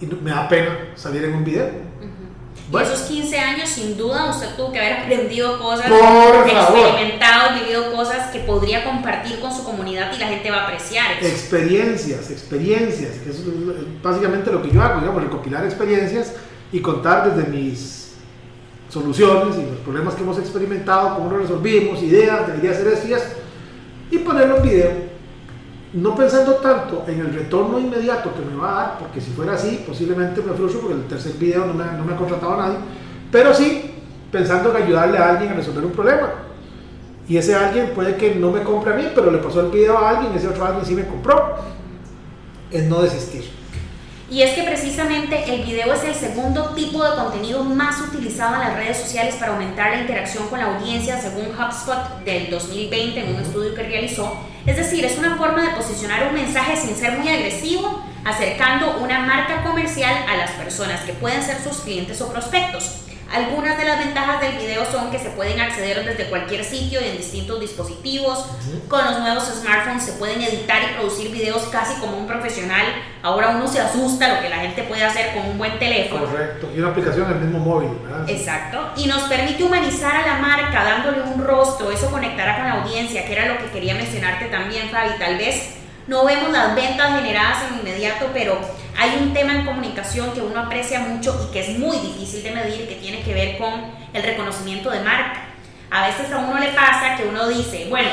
y 0.00 0.06
me 0.06 0.30
da 0.30 0.48
pena 0.48 0.92
salir 0.94 1.24
en 1.24 1.34
un 1.34 1.44
video. 1.44 1.70
Y 2.72 2.76
esos 2.76 3.02
15 3.02 3.38
años, 3.38 3.68
sin 3.68 3.96
duda, 3.96 4.30
usted 4.30 4.48
tuvo 4.56 4.72
que 4.72 4.80
haber 4.80 5.04
aprendido 5.04 5.60
cosas, 5.60 5.86
experimentado, 5.86 7.60
vivido 7.60 7.92
cosas 7.92 8.30
que 8.30 8.40
podría 8.40 8.84
compartir 8.84 9.38
con 9.38 9.54
su 9.54 9.62
comunidad 9.64 10.10
y 10.14 10.18
la 10.18 10.28
gente 10.28 10.50
va 10.50 10.62
a 10.62 10.64
apreciar. 10.64 11.12
Experiencias, 11.22 12.30
experiencias. 12.30 13.16
Eso 13.28 13.42
es 13.42 14.02
básicamente 14.02 14.50
lo 14.50 14.62
que 14.62 14.70
yo 14.70 14.82
hago, 14.82 15.00
digamos, 15.00 15.22
recopilar 15.22 15.64
experiencias 15.64 16.32
y 16.72 16.80
contar 16.80 17.32
desde 17.32 17.48
mis 17.48 18.14
soluciones 18.88 19.56
y 19.56 19.70
los 19.70 19.80
problemas 19.80 20.14
que 20.14 20.22
hemos 20.22 20.38
experimentado, 20.38 21.16
cómo 21.16 21.30
lo 21.30 21.38
resolvimos, 21.38 22.02
ideas, 22.02 22.46
debería 22.46 22.70
hacer 22.70 22.88
esto 22.88 23.08
y 23.08 24.16
y 24.16 24.18
ponerlo 24.18 24.56
en 24.58 24.62
video 24.62 25.13
no 25.94 26.14
pensando 26.16 26.54
tanto 26.54 27.04
en 27.06 27.20
el 27.20 27.32
retorno 27.32 27.78
inmediato 27.78 28.32
que 28.34 28.44
me 28.44 28.56
va 28.60 28.70
a 28.70 28.82
dar, 28.82 28.98
porque 28.98 29.20
si 29.20 29.30
fuera 29.30 29.54
así, 29.54 29.84
posiblemente 29.86 30.42
me 30.42 30.52
frustro 30.52 30.80
porque 30.80 30.94
el 30.96 31.04
tercer 31.04 31.34
video 31.34 31.66
no 31.66 31.74
me, 31.74 31.84
no 31.84 32.04
me 32.04 32.14
ha 32.14 32.16
contratado 32.16 32.54
a 32.54 32.66
nadie, 32.66 32.78
pero 33.30 33.54
sí 33.54 33.92
pensando 34.32 34.70
en 34.70 34.82
ayudarle 34.82 35.18
a 35.18 35.30
alguien 35.30 35.52
a 35.52 35.54
resolver 35.54 35.84
un 35.84 35.92
problema. 35.92 36.32
Y 37.28 37.36
ese 37.36 37.54
alguien 37.54 37.92
puede 37.94 38.16
que 38.16 38.34
no 38.34 38.50
me 38.50 38.62
compre 38.62 38.92
a 38.92 38.96
mí, 38.96 39.08
pero 39.14 39.30
le 39.30 39.38
pasó 39.38 39.60
el 39.60 39.70
video 39.70 39.96
a 39.96 40.10
alguien, 40.10 40.34
ese 40.34 40.48
otro 40.48 40.64
alguien 40.64 40.84
sí 40.84 40.94
me 40.94 41.06
compró. 41.06 41.54
Es 42.70 42.84
no 42.84 43.00
desistir. 43.00 43.44
Y 44.34 44.42
es 44.42 44.50
que 44.56 44.64
precisamente 44.64 45.44
el 45.54 45.62
video 45.62 45.94
es 45.94 46.02
el 46.02 46.12
segundo 46.12 46.70
tipo 46.70 47.04
de 47.04 47.14
contenido 47.14 47.62
más 47.62 48.00
utilizado 48.00 48.54
en 48.56 48.62
las 48.62 48.74
redes 48.74 48.96
sociales 48.96 49.36
para 49.36 49.52
aumentar 49.52 49.92
la 49.92 50.00
interacción 50.00 50.48
con 50.48 50.58
la 50.58 50.74
audiencia, 50.74 51.20
según 51.20 51.54
HubSpot 51.56 52.24
del 52.24 52.50
2020 52.50 53.20
en 53.20 53.36
un 53.36 53.40
estudio 53.40 53.76
que 53.76 53.84
realizó. 53.84 54.36
Es 54.66 54.76
decir, 54.76 55.04
es 55.04 55.16
una 55.18 55.36
forma 55.36 55.62
de 55.62 55.76
posicionar 55.76 56.26
un 56.26 56.34
mensaje 56.34 56.76
sin 56.76 56.96
ser 56.96 57.16
muy 57.16 57.28
agresivo, 57.28 58.02
acercando 58.24 58.98
una 59.00 59.20
marca 59.20 59.62
comercial 59.62 60.24
a 60.28 60.36
las 60.36 60.50
personas 60.50 61.02
que 61.02 61.12
pueden 61.12 61.40
ser 61.40 61.62
sus 61.62 61.82
clientes 61.82 62.20
o 62.20 62.32
prospectos. 62.32 63.03
Algunas 63.34 63.76
de 63.76 63.84
las 63.84 63.98
ventajas 63.98 64.40
del 64.40 64.56
video 64.58 64.84
son 64.88 65.10
que 65.10 65.18
se 65.18 65.30
pueden 65.30 65.60
acceder 65.60 66.04
desde 66.04 66.30
cualquier 66.30 66.64
sitio 66.64 67.00
y 67.00 67.08
en 67.08 67.16
distintos 67.16 67.58
dispositivos. 67.58 68.46
Con 68.88 69.04
los 69.04 69.18
nuevos 69.18 69.42
smartphones 69.60 70.04
se 70.04 70.12
pueden 70.12 70.40
editar 70.40 70.80
y 70.84 70.94
producir 70.94 71.32
videos 71.32 71.62
casi 71.64 71.98
como 71.98 72.16
un 72.16 72.28
profesional. 72.28 72.86
Ahora 73.24 73.48
uno 73.48 73.66
se 73.66 73.80
asusta 73.80 74.36
lo 74.36 74.40
que 74.40 74.48
la 74.48 74.58
gente 74.58 74.84
puede 74.84 75.02
hacer 75.02 75.34
con 75.34 75.50
un 75.50 75.58
buen 75.58 75.76
teléfono. 75.80 76.26
Correcto. 76.26 76.70
Y 76.76 76.78
una 76.78 76.90
aplicación 76.90 77.28
en 77.28 77.38
el 77.38 77.44
mismo 77.44 77.58
móvil. 77.58 77.90
¿verdad? 78.04 78.30
Exacto. 78.30 78.92
Y 78.96 79.06
nos 79.06 79.22
permite 79.24 79.64
humanizar 79.64 80.14
a 80.14 80.26
la 80.26 80.34
marca 80.36 80.84
dándole 80.84 81.22
un 81.22 81.42
rostro. 81.42 81.90
Eso 81.90 82.12
conectará 82.12 82.58
con 82.58 82.66
la 82.66 82.82
audiencia, 82.82 83.24
que 83.26 83.32
era 83.32 83.46
lo 83.46 83.58
que 83.58 83.68
quería 83.72 83.94
mencionarte 83.94 84.44
también, 84.44 84.90
Fabi. 84.90 85.18
Tal 85.18 85.38
vez 85.38 85.74
no 86.06 86.24
vemos 86.24 86.50
las 86.50 86.74
ventas 86.74 87.16
generadas 87.16 87.64
en 87.70 87.78
inmediato, 87.80 88.28
pero 88.32 88.58
hay 88.96 89.18
un 89.20 89.32
tema 89.32 89.54
en 89.54 89.64
comunicación 89.64 90.32
que 90.32 90.40
uno 90.40 90.60
aprecia 90.60 91.00
mucho 91.00 91.48
y 91.48 91.52
que 91.52 91.60
es 91.60 91.78
muy 91.78 91.96
difícil 91.98 92.42
de 92.42 92.50
medir, 92.50 92.88
que 92.88 92.96
tiene 92.96 93.22
que 93.22 93.32
ver 93.32 93.58
con 93.58 93.72
el 94.12 94.22
reconocimiento 94.22 94.90
de 94.90 95.00
marca. 95.00 95.46
A 95.90 96.06
veces 96.06 96.30
a 96.32 96.38
uno 96.38 96.58
le 96.58 96.68
pasa 96.68 97.16
que 97.16 97.24
uno 97.24 97.48
dice, 97.48 97.86
bueno, 97.88 98.10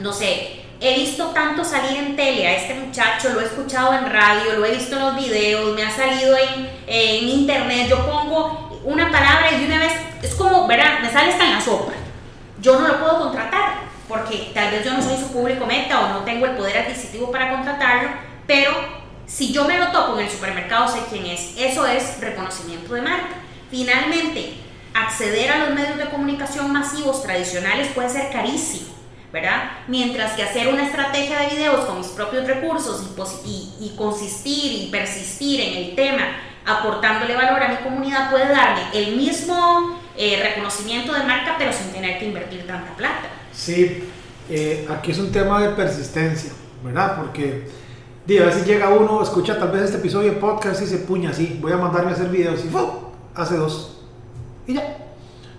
no 0.00 0.12
sé, 0.12 0.64
he 0.80 0.96
visto 0.96 1.28
tanto 1.28 1.64
salir 1.64 1.96
en 1.98 2.16
tele 2.16 2.48
a 2.48 2.56
este 2.56 2.74
muchacho, 2.74 3.30
lo 3.32 3.40
he 3.40 3.44
escuchado 3.44 3.94
en 3.94 4.10
radio, 4.10 4.54
lo 4.58 4.64
he 4.64 4.72
visto 4.72 4.96
en 4.96 5.02
los 5.02 5.16
videos, 5.16 5.74
me 5.74 5.84
ha 5.84 5.90
salido 5.90 6.36
en, 6.36 7.28
internet, 7.28 7.88
yo 7.88 8.04
pongo 8.06 8.80
una 8.84 9.10
palabra 9.10 9.52
y 9.52 9.64
una 9.64 9.78
vez, 9.78 9.92
es 10.22 10.34
como, 10.34 10.66
verán, 10.66 11.00
me 11.02 11.10
sale 11.10 11.32
hasta 11.32 11.44
en 11.44 11.52
la 11.52 11.60
sopa. 11.60 11.92
Yo 12.60 12.80
no 12.80 12.88
lo 12.88 12.98
puedo 12.98 13.20
contratar 13.20 13.73
porque 14.08 14.50
tal 14.54 14.70
vez 14.70 14.84
yo 14.84 14.92
no 14.92 15.02
soy 15.02 15.16
su 15.16 15.32
público 15.32 15.66
meta 15.66 16.00
o 16.00 16.08
no 16.08 16.24
tengo 16.24 16.46
el 16.46 16.56
poder 16.56 16.78
adquisitivo 16.78 17.30
para 17.30 17.50
contratarlo, 17.50 18.10
pero 18.46 18.72
si 19.26 19.52
yo 19.52 19.64
me 19.64 19.78
lo 19.78 19.88
topo 19.88 20.18
en 20.18 20.26
el 20.26 20.30
supermercado 20.30 20.88
sé 20.88 21.00
quién 21.10 21.26
es. 21.26 21.54
Eso 21.56 21.86
es 21.86 22.20
reconocimiento 22.20 22.94
de 22.94 23.02
marca. 23.02 23.36
Finalmente, 23.70 24.54
acceder 24.92 25.50
a 25.50 25.58
los 25.58 25.74
medios 25.74 25.96
de 25.98 26.10
comunicación 26.10 26.72
masivos 26.72 27.22
tradicionales 27.22 27.88
puede 27.88 28.10
ser 28.10 28.30
carísimo, 28.30 28.94
¿verdad? 29.32 29.70
Mientras 29.88 30.32
que 30.32 30.42
hacer 30.42 30.68
una 30.68 30.86
estrategia 30.86 31.40
de 31.40 31.56
videos 31.56 31.84
con 31.86 31.98
mis 31.98 32.08
propios 32.08 32.46
recursos 32.46 33.02
y, 33.44 33.72
y 33.80 33.96
consistir 33.96 34.72
y 34.72 34.90
persistir 34.90 35.60
en 35.60 35.76
el 35.76 35.94
tema 35.96 36.24
aportándole 36.66 37.34
valor 37.34 37.62
a 37.62 37.68
mi 37.68 37.76
comunidad 37.76 38.30
puede 38.30 38.48
darme 38.48 38.82
el 38.94 39.16
mismo 39.16 40.00
eh, 40.16 40.40
reconocimiento 40.42 41.12
de 41.12 41.22
marca 41.24 41.56
pero 41.58 41.72
sin 41.72 41.92
tener 41.92 42.18
que 42.18 42.26
invertir 42.26 42.66
tanta 42.66 42.94
plata. 42.94 43.28
Sí, 43.54 44.02
eh, 44.50 44.86
aquí 44.90 45.12
es 45.12 45.18
un 45.18 45.30
tema 45.30 45.62
de 45.62 45.70
persistencia, 45.70 46.50
¿verdad? 46.84 47.16
Porque 47.16 47.66
a 48.28 48.46
veces 48.46 48.66
llega 48.66 48.88
uno, 48.88 49.22
escucha 49.22 49.58
tal 49.58 49.70
vez 49.70 49.82
este 49.82 49.98
episodio 49.98 50.32
de 50.32 50.38
podcast 50.38 50.82
y 50.82 50.86
se 50.86 50.98
puña 50.98 51.30
así, 51.30 51.58
voy 51.62 51.72
a 51.72 51.76
mandarme 51.76 52.10
a 52.10 52.14
hacer 52.14 52.28
videos 52.28 52.64
y 52.64 52.68
¡fum! 52.68 52.90
hace 53.34 53.56
dos. 53.56 54.02
Y 54.66 54.74
ya, 54.74 54.96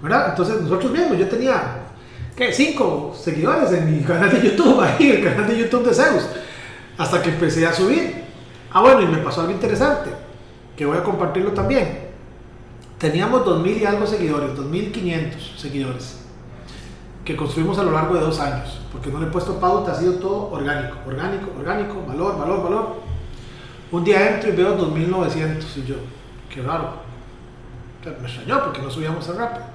¿verdad? 0.02 0.30
Entonces 0.32 0.62
nosotros 0.62 0.92
mismos, 0.92 1.18
yo 1.18 1.28
tenía, 1.30 1.86
¿qué? 2.36 2.52
Cinco 2.52 3.16
seguidores 3.18 3.72
en 3.72 3.96
mi 3.96 4.04
canal 4.04 4.30
de 4.30 4.50
YouTube, 4.50 4.80
ahí, 4.82 5.12
el 5.12 5.24
canal 5.24 5.48
de 5.48 5.58
YouTube 5.58 5.88
de 5.88 5.94
Zeus, 5.94 6.28
hasta 6.98 7.22
que 7.22 7.30
empecé 7.30 7.66
a 7.66 7.74
subir. 7.74 8.26
Ah, 8.74 8.82
bueno, 8.82 9.02
y 9.02 9.08
me 9.08 9.20
pasó 9.20 9.40
algo 9.40 9.54
interesante, 9.54 10.10
que 10.76 10.86
voy 10.86 10.98
a 10.98 11.04
compartirlo 11.04 11.54
también. 11.54 12.06
Teníamos 12.98 13.46
2.000 13.46 13.82
y 13.82 13.86
algo 13.86 14.06
seguidores, 14.06 14.52
2.500 14.52 15.58
seguidores 15.58 16.25
que 17.26 17.36
construimos 17.36 17.78
a 17.80 17.84
lo 17.84 17.92
largo 17.92 18.14
de 18.14 18.22
dos 18.22 18.40
años, 18.40 18.80
porque 18.92 19.10
no 19.10 19.20
le 19.20 19.26
he 19.26 19.30
puesto 19.30 19.60
pauta, 19.60 19.94
ha 19.94 19.96
sido 19.96 20.14
todo 20.14 20.52
orgánico, 20.52 20.98
orgánico, 21.08 21.52
orgánico, 21.58 22.06
valor, 22.08 22.38
valor, 22.38 22.64
valor. 22.64 22.96
Un 23.92 24.04
día 24.04 24.36
entro 24.36 24.50
y 24.50 24.56
veo 24.56 24.76
2900 24.76 25.78
y 25.78 25.86
yo, 25.86 25.96
qué 26.54 26.62
raro. 26.62 27.00
me 28.04 28.28
extrañó 28.28 28.64
porque 28.64 28.80
no 28.80 28.92
subíamos 28.92 29.26
tan 29.26 29.38
rápido. 29.38 29.66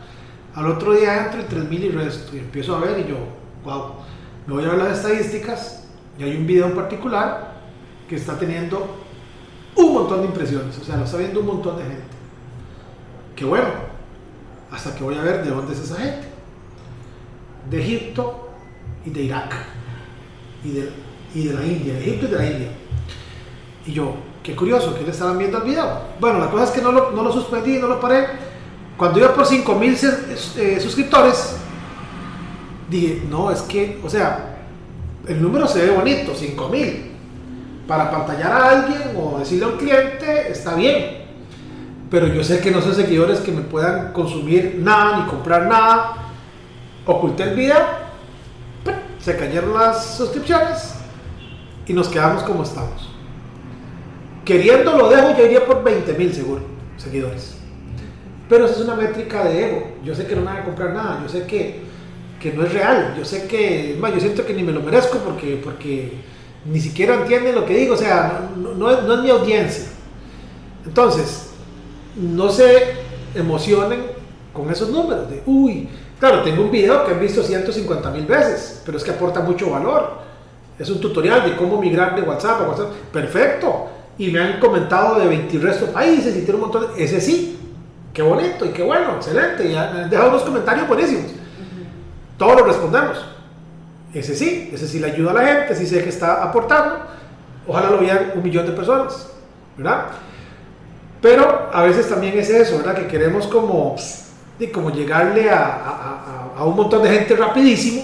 Al 0.54 0.66
otro 0.68 0.92
día 0.92 1.26
entro 1.26 1.40
y 1.40 1.44
3000 1.44 1.84
y 1.84 1.88
resto, 1.90 2.36
y 2.36 2.38
empiezo 2.38 2.76
a 2.76 2.80
ver 2.80 3.00
y 3.00 3.10
yo, 3.10 3.16
wow, 3.64 3.94
me 4.46 4.54
voy 4.54 4.64
a 4.64 4.68
ver 4.68 4.78
las 4.78 4.98
estadísticas 4.98 5.88
y 6.18 6.22
hay 6.22 6.36
un 6.36 6.46
video 6.46 6.66
en 6.66 6.76
particular 6.76 7.54
que 8.08 8.14
está 8.14 8.38
teniendo 8.38 8.96
un 9.74 9.92
montón 9.92 10.20
de 10.20 10.26
impresiones, 10.26 10.78
o 10.78 10.84
sea, 10.84 10.96
lo 10.96 11.04
está 11.04 11.16
viendo 11.16 11.40
un 11.40 11.46
montón 11.46 11.78
de 11.78 11.82
gente. 11.82 12.02
Qué 13.34 13.44
bueno, 13.44 13.70
hasta 14.70 14.94
que 14.94 15.02
voy 15.02 15.16
a 15.16 15.22
ver 15.22 15.42
de 15.42 15.50
dónde 15.50 15.72
es 15.72 15.80
esa 15.80 15.96
gente 15.96 16.29
de 17.68 17.82
Egipto 17.82 18.50
y 19.04 19.10
de 19.10 19.22
Irak 19.22 19.54
y 20.64 20.70
de, 20.70 20.90
y 21.34 21.44
de 21.46 21.54
la 21.54 21.66
India, 21.66 21.94
de 21.94 22.00
Egipto 22.00 22.26
y 22.26 22.28
de 22.28 22.36
la 22.36 22.46
India. 22.46 22.68
Y 23.86 23.92
yo, 23.92 24.14
qué 24.42 24.54
curioso, 24.54 24.94
que 24.96 25.04
le 25.04 25.10
estaban 25.10 25.38
viendo 25.38 25.58
el 25.58 25.64
video. 25.64 25.86
Bueno, 26.18 26.38
la 26.38 26.50
cosa 26.50 26.64
es 26.64 26.70
que 26.70 26.82
no 26.82 26.92
lo, 26.92 27.10
no 27.12 27.22
lo 27.22 27.32
suspendí, 27.32 27.78
no 27.78 27.86
lo 27.86 28.00
paré. 28.00 28.26
Cuando 28.96 29.18
iba 29.18 29.34
por 29.34 29.46
5000 29.46 29.98
eh, 30.58 30.78
suscriptores, 30.80 31.56
dije, 32.90 33.22
no, 33.30 33.50
es 33.50 33.62
que, 33.62 33.98
o 34.04 34.08
sea, 34.08 34.58
el 35.26 35.40
número 35.40 35.66
se 35.66 35.86
ve 35.86 35.90
bonito, 35.90 36.34
5000. 36.34 37.10
Para 37.86 38.10
pantallar 38.10 38.52
a 38.52 38.70
alguien 38.70 39.16
o 39.16 39.38
decirle 39.38 39.64
a 39.64 39.68
un 39.68 39.76
cliente, 39.76 40.50
está 40.50 40.74
bien. 40.74 41.20
Pero 42.10 42.26
yo 42.26 42.44
sé 42.44 42.60
que 42.60 42.70
no 42.70 42.80
son 42.82 42.94
seguidores 42.94 43.40
que 43.40 43.52
me 43.52 43.62
puedan 43.62 44.12
consumir 44.12 44.78
nada 44.80 45.18
ni 45.18 45.30
comprar 45.30 45.66
nada 45.66 46.19
oculté 47.06 47.44
el 47.44 47.54
video, 47.54 47.78
se 49.18 49.36
cayeron 49.36 49.74
las 49.74 50.16
suscripciones 50.16 50.94
y 51.86 51.92
nos 51.92 52.08
quedamos 52.08 52.42
como 52.42 52.62
estamos. 52.62 53.10
Queriendo 54.44 54.96
lo 54.96 55.08
dejo, 55.08 55.36
yo 55.36 55.44
iría 55.44 55.64
por 55.64 55.84
20 55.84 56.12
mil 56.14 56.32
seguro, 56.32 56.62
seguidores. 56.96 57.56
Pero 58.48 58.64
eso 58.64 58.74
es 58.74 58.80
una 58.80 58.96
métrica 58.96 59.44
de 59.44 59.66
ego. 59.66 59.92
Yo 60.04 60.14
sé 60.14 60.26
que 60.26 60.34
no 60.34 60.40
me 60.40 60.48
van 60.48 60.56
a 60.58 60.64
comprar 60.64 60.92
nada, 60.92 61.20
yo 61.22 61.28
sé 61.28 61.46
que, 61.46 61.82
que 62.40 62.52
no 62.52 62.64
es 62.64 62.72
real, 62.72 63.14
yo 63.16 63.24
sé 63.24 63.46
que, 63.46 63.96
más, 64.00 64.12
yo 64.12 64.20
siento 64.20 64.44
que 64.44 64.54
ni 64.54 64.62
me 64.62 64.72
lo 64.72 64.80
merezco 64.80 65.18
porque, 65.18 65.60
porque 65.62 66.14
ni 66.64 66.80
siquiera 66.80 67.14
entienden 67.14 67.54
lo 67.54 67.64
que 67.64 67.76
digo, 67.76 67.94
o 67.94 67.98
sea, 67.98 68.50
no, 68.56 68.74
no, 68.74 68.90
es, 68.90 69.02
no 69.04 69.14
es 69.14 69.20
mi 69.20 69.30
audiencia. 69.30 69.86
Entonces, 70.84 71.50
no 72.16 72.50
se 72.50 72.94
emocionen 73.34 74.00
con 74.52 74.70
esos 74.70 74.90
números 74.90 75.30
de, 75.30 75.42
uy, 75.46 75.88
Claro, 76.20 76.42
tengo 76.42 76.62
un 76.62 76.70
video 76.70 77.04
que 77.06 77.12
han 77.12 77.20
visto 77.20 77.42
150 77.42 78.10
mil 78.10 78.26
veces, 78.26 78.82
pero 78.84 78.98
es 78.98 79.02
que 79.02 79.10
aporta 79.10 79.40
mucho 79.40 79.70
valor. 79.70 80.18
Es 80.78 80.90
un 80.90 81.00
tutorial 81.00 81.42
de 81.44 81.56
cómo 81.56 81.80
migrar 81.80 82.14
de 82.14 82.22
WhatsApp 82.22 82.60
a 82.60 82.68
WhatsApp. 82.68 82.92
Perfecto. 83.12 83.88
y 84.18 84.30
me 84.30 84.38
han 84.38 84.60
comentado 84.60 85.18
de 85.18 85.26
20 85.26 85.58
restos 85.60 85.88
países 85.88 86.36
y 86.36 86.40
tiene 86.40 86.56
un 86.56 86.60
montón 86.60 86.94
de... 86.94 87.02
Ese 87.02 87.22
sí, 87.22 87.58
qué 88.12 88.20
bonito 88.20 88.66
y 88.66 88.68
qué 88.68 88.82
bueno, 88.82 89.16
excelente. 89.16 89.66
Y 89.66 89.74
han 89.74 90.10
dejado 90.10 90.28
unos 90.28 90.42
comentarios 90.42 90.86
buenísimos. 90.86 91.32
Todos 92.36 92.58
los 92.58 92.66
respondemos. 92.68 93.24
Ese 94.12 94.34
sí, 94.34 94.70
ese 94.74 94.86
sí 94.86 94.98
le 94.98 95.12
ayuda 95.12 95.30
a 95.30 95.34
la 95.34 95.46
gente, 95.46 95.74
sí 95.74 95.86
sé 95.86 96.02
que 96.02 96.10
está 96.10 96.42
aportando. 96.42 96.98
Ojalá 97.66 97.90
lo 97.90 97.98
vean 97.98 98.32
un 98.34 98.42
millón 98.42 98.66
de 98.66 98.72
personas, 98.72 99.28
¿verdad? 99.78 100.06
Pero 101.22 101.70
a 101.72 101.82
veces 101.84 102.06
también 102.06 102.38
es 102.38 102.50
eso, 102.50 102.76
¿verdad? 102.76 102.96
Que 102.96 103.06
queremos 103.06 103.46
como, 103.46 103.96
como 104.68 104.90
llegarle 104.90 105.50
a, 105.50 105.64
a, 105.64 106.52
a 106.56 106.64
un 106.64 106.76
montón 106.76 107.02
de 107.02 107.10
gente 107.10 107.34
rapidísimo, 107.36 108.02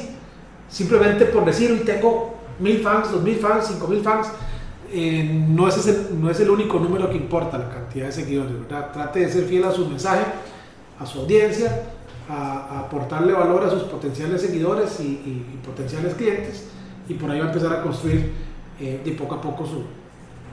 simplemente 0.69 1.27
por 1.27 1.45
decir, 1.45 1.71
hoy 1.71 1.81
tengo 1.81 2.35
mil 2.59 2.81
fans, 2.81 3.13
dos 3.13 3.23
mil 3.23 3.37
fans, 3.37 3.67
cinco 3.69 3.87
mil 3.87 4.01
fans 4.01 4.29
eh, 4.93 5.25
no, 5.49 5.67
es 5.69 5.87
el, 5.87 6.21
no 6.21 6.31
es 6.31 6.39
el 6.41 6.49
único 6.49 6.79
número 6.79 7.11
que 7.11 7.17
importa, 7.17 7.59
la 7.59 7.69
cantidad 7.69 8.07
de 8.07 8.13
seguidores, 8.13 8.53
¿verdad? 8.61 8.93
Trate 8.93 9.21
de 9.21 9.33
ser 9.33 9.45
fiel 9.45 9.65
a 9.65 9.73
su 9.73 9.87
mensaje, 9.87 10.25
a 10.99 11.05
su 11.05 11.21
audiencia, 11.21 11.89
a, 12.29 12.81
aportarle 12.81 13.33
valor 13.33 13.65
a 13.65 13.71
sus 13.71 13.83
potenciales 13.85 14.41
seguidores 14.41 15.01
y, 15.01 15.59
potenciales 15.65 16.15
clientes, 16.15 16.69
y 17.09 17.15
por 17.15 17.31
ahí 17.31 17.41
va 17.41 17.47
a 17.47 17.49
empezar 17.49 17.73
a 17.73 17.83
construir 17.83 18.33
eh, 18.81 19.01
de 19.05 19.13
poco 19.13 19.35
a 19.35 19.41
poco 19.41 19.67
su, 19.67 19.83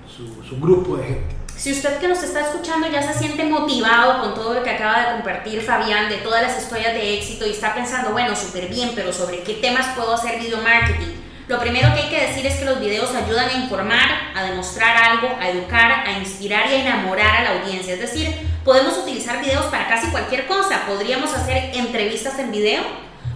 su, 0.08 0.44
su 0.44 0.60
grupo 0.60 0.98
de 0.98 1.04
gente. 1.04 1.43
Si 1.58 1.72
usted 1.72 2.00
que 2.00 2.08
nos 2.08 2.22
está 2.22 2.42
escuchando 2.42 2.88
ya 2.90 3.02
se 3.02 3.18
siente 3.18 3.46
motivado 3.46 4.22
con 4.22 4.34
todo 4.34 4.54
lo 4.54 4.64
que 4.64 4.72
acaba 4.72 5.00
de 5.00 5.12
compartir 5.14 5.62
Fabián, 5.62 6.10
de 6.10 6.18
todas 6.18 6.42
las 6.42 6.62
historias 6.62 6.94
de 6.94 7.18
éxito 7.18 7.46
y 7.46 7.52
está 7.52 7.74
pensando, 7.74 8.12
bueno, 8.12 8.36
súper 8.36 8.68
bien, 8.68 8.92
pero 8.96 9.14
sobre 9.14 9.44
qué 9.44 9.54
temas 9.56 9.96
puedo 9.96 10.14
hacer 10.14 10.40
video 10.40 10.58
marketing, 10.58 11.14
lo 11.48 11.60
primero 11.60 11.94
que 11.94 12.02
hay 12.02 12.10
que 12.10 12.28
decir 12.28 12.46
es 12.46 12.56
que 12.56 12.66
los 12.66 12.80
videos 12.80 13.14
ayudan 13.14 13.50
a 13.50 13.54
informar, 13.54 14.10
a 14.36 14.44
demostrar 14.44 14.96
algo, 14.96 15.30
a 15.40 15.50
educar, 15.50 16.08
a 16.08 16.18
inspirar 16.20 16.70
y 16.70 16.76
a 16.76 16.82
enamorar 16.82 17.38
a 17.38 17.44
la 17.44 17.62
audiencia. 17.62 17.94
Es 17.96 18.00
decir, 18.00 18.34
podemos 18.64 18.98
utilizar 18.98 19.42
videos 19.42 19.66
para 19.66 19.88
casi 19.88 20.08
cualquier 20.08 20.48
cosa. 20.48 20.86
Podríamos 20.88 21.34
hacer 21.34 21.76
entrevistas 21.76 22.40
en 22.40 22.52
video, 22.52 22.84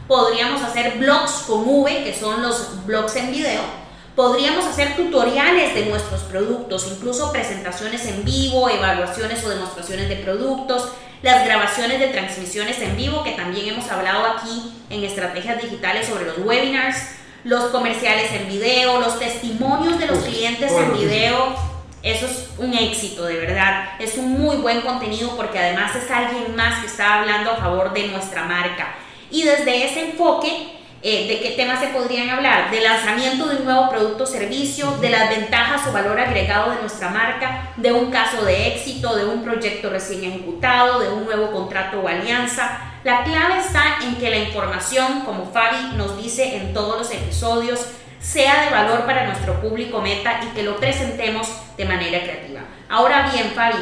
podríamos 0.07 0.61
hacer 0.61 0.97
blogs 0.97 1.43
con 1.47 1.67
V, 1.67 2.03
que 2.03 2.13
son 2.13 2.41
los 2.41 2.85
blogs 2.85 3.15
en 3.17 3.31
video. 3.31 3.86
Podríamos 4.17 4.65
hacer 4.65 4.95
tutoriales 4.95 5.75
de 5.75 5.85
nuestros 5.85 6.21
productos, 6.23 6.87
incluso 6.91 7.31
presentaciones 7.31 8.03
en 8.07 8.25
vivo, 8.25 8.67
evaluaciones 8.67 9.45
o 9.45 9.49
demostraciones 9.49 10.09
de 10.09 10.15
productos, 10.15 10.89
las 11.21 11.45
grabaciones 11.45 11.99
de 11.99 12.07
transmisiones 12.07 12.81
en 12.81 12.97
vivo, 12.97 13.23
que 13.23 13.33
también 13.33 13.69
hemos 13.69 13.87
hablado 13.91 14.25
aquí 14.25 14.73
en 14.89 15.03
estrategias 15.03 15.61
digitales 15.61 16.07
sobre 16.07 16.25
los 16.25 16.39
webinars 16.39 16.97
los 17.43 17.65
comerciales 17.65 18.31
en 18.31 18.49
video, 18.49 18.99
los 18.99 19.19
testimonios 19.19 19.99
de 19.99 20.07
los 20.07 20.17
clientes 20.19 20.71
en 20.71 20.93
video. 20.93 21.55
Eso 22.01 22.25
es 22.25 22.49
un 22.57 22.73
éxito, 22.73 23.23
de 23.25 23.37
verdad. 23.37 23.91
Es 23.99 24.17
un 24.17 24.33
muy 24.41 24.57
buen 24.57 24.81
contenido 24.81 25.35
porque 25.37 25.59
además 25.59 25.95
es 25.95 26.09
alguien 26.09 26.55
más 26.55 26.81
que 26.81 26.87
está 26.87 27.19
hablando 27.19 27.51
a 27.51 27.57
favor 27.57 27.93
de 27.93 28.07
nuestra 28.07 28.45
marca. 28.45 28.95
Y 29.29 29.43
desde 29.43 29.85
ese 29.85 30.11
enfoque, 30.11 30.76
eh, 31.01 31.27
¿de 31.27 31.39
qué 31.39 31.55
temas 31.55 31.79
se 31.79 31.87
podrían 31.87 32.29
hablar? 32.29 32.71
De 32.71 32.81
lanzamiento 32.81 33.47
de 33.47 33.57
un 33.57 33.65
nuevo 33.65 33.89
producto 33.89 34.23
o 34.23 34.27
servicio, 34.27 34.91
de 34.99 35.09
las 35.09 35.29
ventajas 35.29 35.87
o 35.87 35.91
valor 35.91 36.19
agregado 36.19 36.71
de 36.71 36.81
nuestra 36.81 37.09
marca, 37.09 37.69
de 37.77 37.91
un 37.93 38.09
caso 38.09 38.43
de 38.43 38.67
éxito, 38.67 39.15
de 39.15 39.25
un 39.25 39.43
proyecto 39.43 39.89
recién 39.89 40.23
ejecutado, 40.23 40.99
de 40.99 41.09
un 41.09 41.25
nuevo 41.25 41.51
contrato 41.51 41.99
o 42.01 42.07
alianza, 42.07 42.79
la 43.03 43.23
clave 43.23 43.59
está 43.59 43.99
en 44.03 44.15
que 44.15 44.29
la 44.29 44.37
información, 44.37 45.21
como 45.21 45.45
Fabi 45.45 45.95
nos 45.95 46.21
dice 46.21 46.57
en 46.57 46.73
todos 46.73 46.97
los 46.97 47.11
episodios, 47.11 47.85
sea 48.19 48.65
de 48.65 48.71
valor 48.71 49.05
para 49.05 49.27
nuestro 49.27 49.61
público 49.61 50.01
meta 50.01 50.41
y 50.43 50.47
que 50.47 50.63
lo 50.63 50.75
presentemos 50.77 51.47
de 51.77 51.85
manera 51.85 52.19
creativa. 52.21 52.61
Ahora 52.89 53.29
bien, 53.31 53.51
Fabi, 53.55 53.77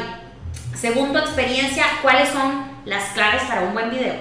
según 0.76 1.12
tu 1.12 1.18
experiencia, 1.18 1.84
¿cuáles 2.02 2.28
son 2.28 2.66
las 2.84 3.04
claves 3.14 3.42
para 3.48 3.62
un 3.62 3.72
buen 3.72 3.90
video? 3.90 4.14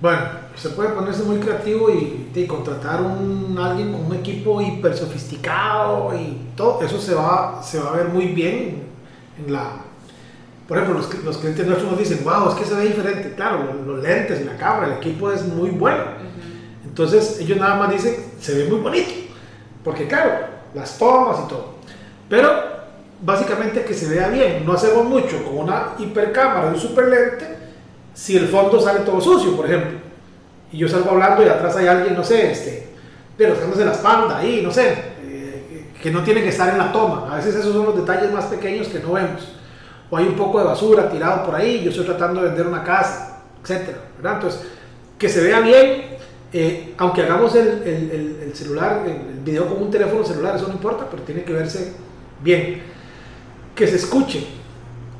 Bueno, 0.00 0.43
se 0.56 0.68
puede 0.70 0.90
ponerse 0.90 1.22
muy 1.24 1.38
creativo 1.38 1.90
y, 1.90 2.46
contratar 2.46 3.00
un 3.00 3.56
alguien 3.58 3.92
con 3.92 4.06
un 4.06 4.14
equipo 4.14 4.60
hiper 4.60 4.96
sofisticado 4.96 6.12
y 6.14 6.50
todo 6.56 6.82
eso 6.82 6.98
se 6.98 7.14
va, 7.14 7.62
se 7.62 7.78
va 7.78 7.90
a 7.90 7.96
ver 7.96 8.08
muy 8.08 8.26
bien 8.26 8.82
en 9.38 9.52
la, 9.52 9.84
por 10.68 10.78
ejemplo, 10.78 10.98
los, 10.98 11.24
los, 11.24 11.38
clientes 11.38 11.66
nuestros 11.66 11.90
nos 11.90 11.98
dicen, 11.98 12.20
wow, 12.24 12.48
es 12.50 12.54
que 12.54 12.64
se 12.64 12.74
ve 12.74 12.86
diferente. 12.86 13.34
Claro, 13.34 13.74
los, 13.86 14.02
lentes 14.02 14.44
la 14.46 14.56
cámara, 14.56 14.86
el 14.86 14.92
equipo 14.94 15.30
es 15.30 15.44
muy 15.44 15.70
bueno. 15.70 16.02
Entonces, 16.84 17.38
ellos 17.40 17.58
nada 17.58 17.76
más 17.76 17.90
dicen, 17.90 18.16
se 18.40 18.54
ve 18.54 18.68
muy 18.68 18.80
bonito. 18.80 19.12
Porque, 19.82 20.06
claro, 20.06 20.46
las 20.74 20.98
tomas 20.98 21.40
y 21.44 21.48
todo. 21.48 21.74
Pero, 22.30 22.50
básicamente, 23.20 23.84
que 23.84 23.92
se 23.92 24.08
vea 24.08 24.28
bien. 24.28 24.64
No 24.64 24.72
hacemos 24.72 25.04
mucho 25.04 25.44
con 25.44 25.58
una 25.58 25.94
hipercámara 25.98 26.70
y 26.70 26.74
un 26.74 26.80
super 26.80 27.08
lente 27.08 27.58
si 28.14 28.36
el 28.36 28.48
fondo 28.48 28.80
sale 28.80 29.00
todo 29.00 29.20
sucio, 29.20 29.54
por 29.56 29.66
ejemplo. 29.66 30.03
Y 30.74 30.78
yo 30.78 30.88
salgo 30.88 31.12
hablando 31.12 31.44
y 31.44 31.48
atrás 31.48 31.76
hay 31.76 31.86
alguien, 31.86 32.16
no 32.16 32.24
sé, 32.24 32.50
este, 32.50 32.88
pero 33.36 33.54
de 33.54 33.84
la 33.84 33.92
espalda 33.92 34.38
ahí, 34.38 34.60
no 34.60 34.72
sé, 34.72 34.92
eh, 35.22 35.92
que 36.02 36.10
no 36.10 36.24
tiene 36.24 36.42
que 36.42 36.48
estar 36.48 36.68
en 36.68 36.78
la 36.78 36.90
toma. 36.90 37.32
A 37.32 37.36
veces 37.36 37.54
esos 37.54 37.72
son 37.72 37.86
los 37.86 37.96
detalles 37.96 38.32
más 38.32 38.46
pequeños 38.46 38.88
que 38.88 38.98
no 38.98 39.12
vemos 39.12 39.54
o 40.10 40.16
hay 40.16 40.26
un 40.26 40.34
poco 40.34 40.58
de 40.58 40.64
basura 40.64 41.08
tirado 41.08 41.44
por 41.44 41.54
ahí, 41.54 41.82
yo 41.84 41.90
estoy 41.90 42.04
tratando 42.06 42.42
de 42.42 42.48
vender 42.48 42.66
una 42.66 42.82
casa, 42.82 43.42
etcétera, 43.62 43.98
Entonces, 44.18 44.62
que 45.16 45.28
se 45.28 45.44
vea 45.44 45.60
bien, 45.60 46.16
eh, 46.52 46.94
aunque 46.98 47.22
hagamos 47.22 47.54
el, 47.54 47.68
el, 47.84 48.38
el, 48.42 48.54
celular, 48.54 49.04
el 49.06 49.40
video 49.44 49.68
con 49.68 49.80
un 49.80 49.92
teléfono 49.92 50.24
celular, 50.24 50.56
eso 50.56 50.66
no 50.66 50.74
importa, 50.74 51.06
pero 51.08 51.22
tiene 51.22 51.44
que 51.44 51.52
verse 51.52 51.92
bien. 52.42 52.82
Que 53.76 53.86
se 53.86 53.94
escuche. 53.94 54.44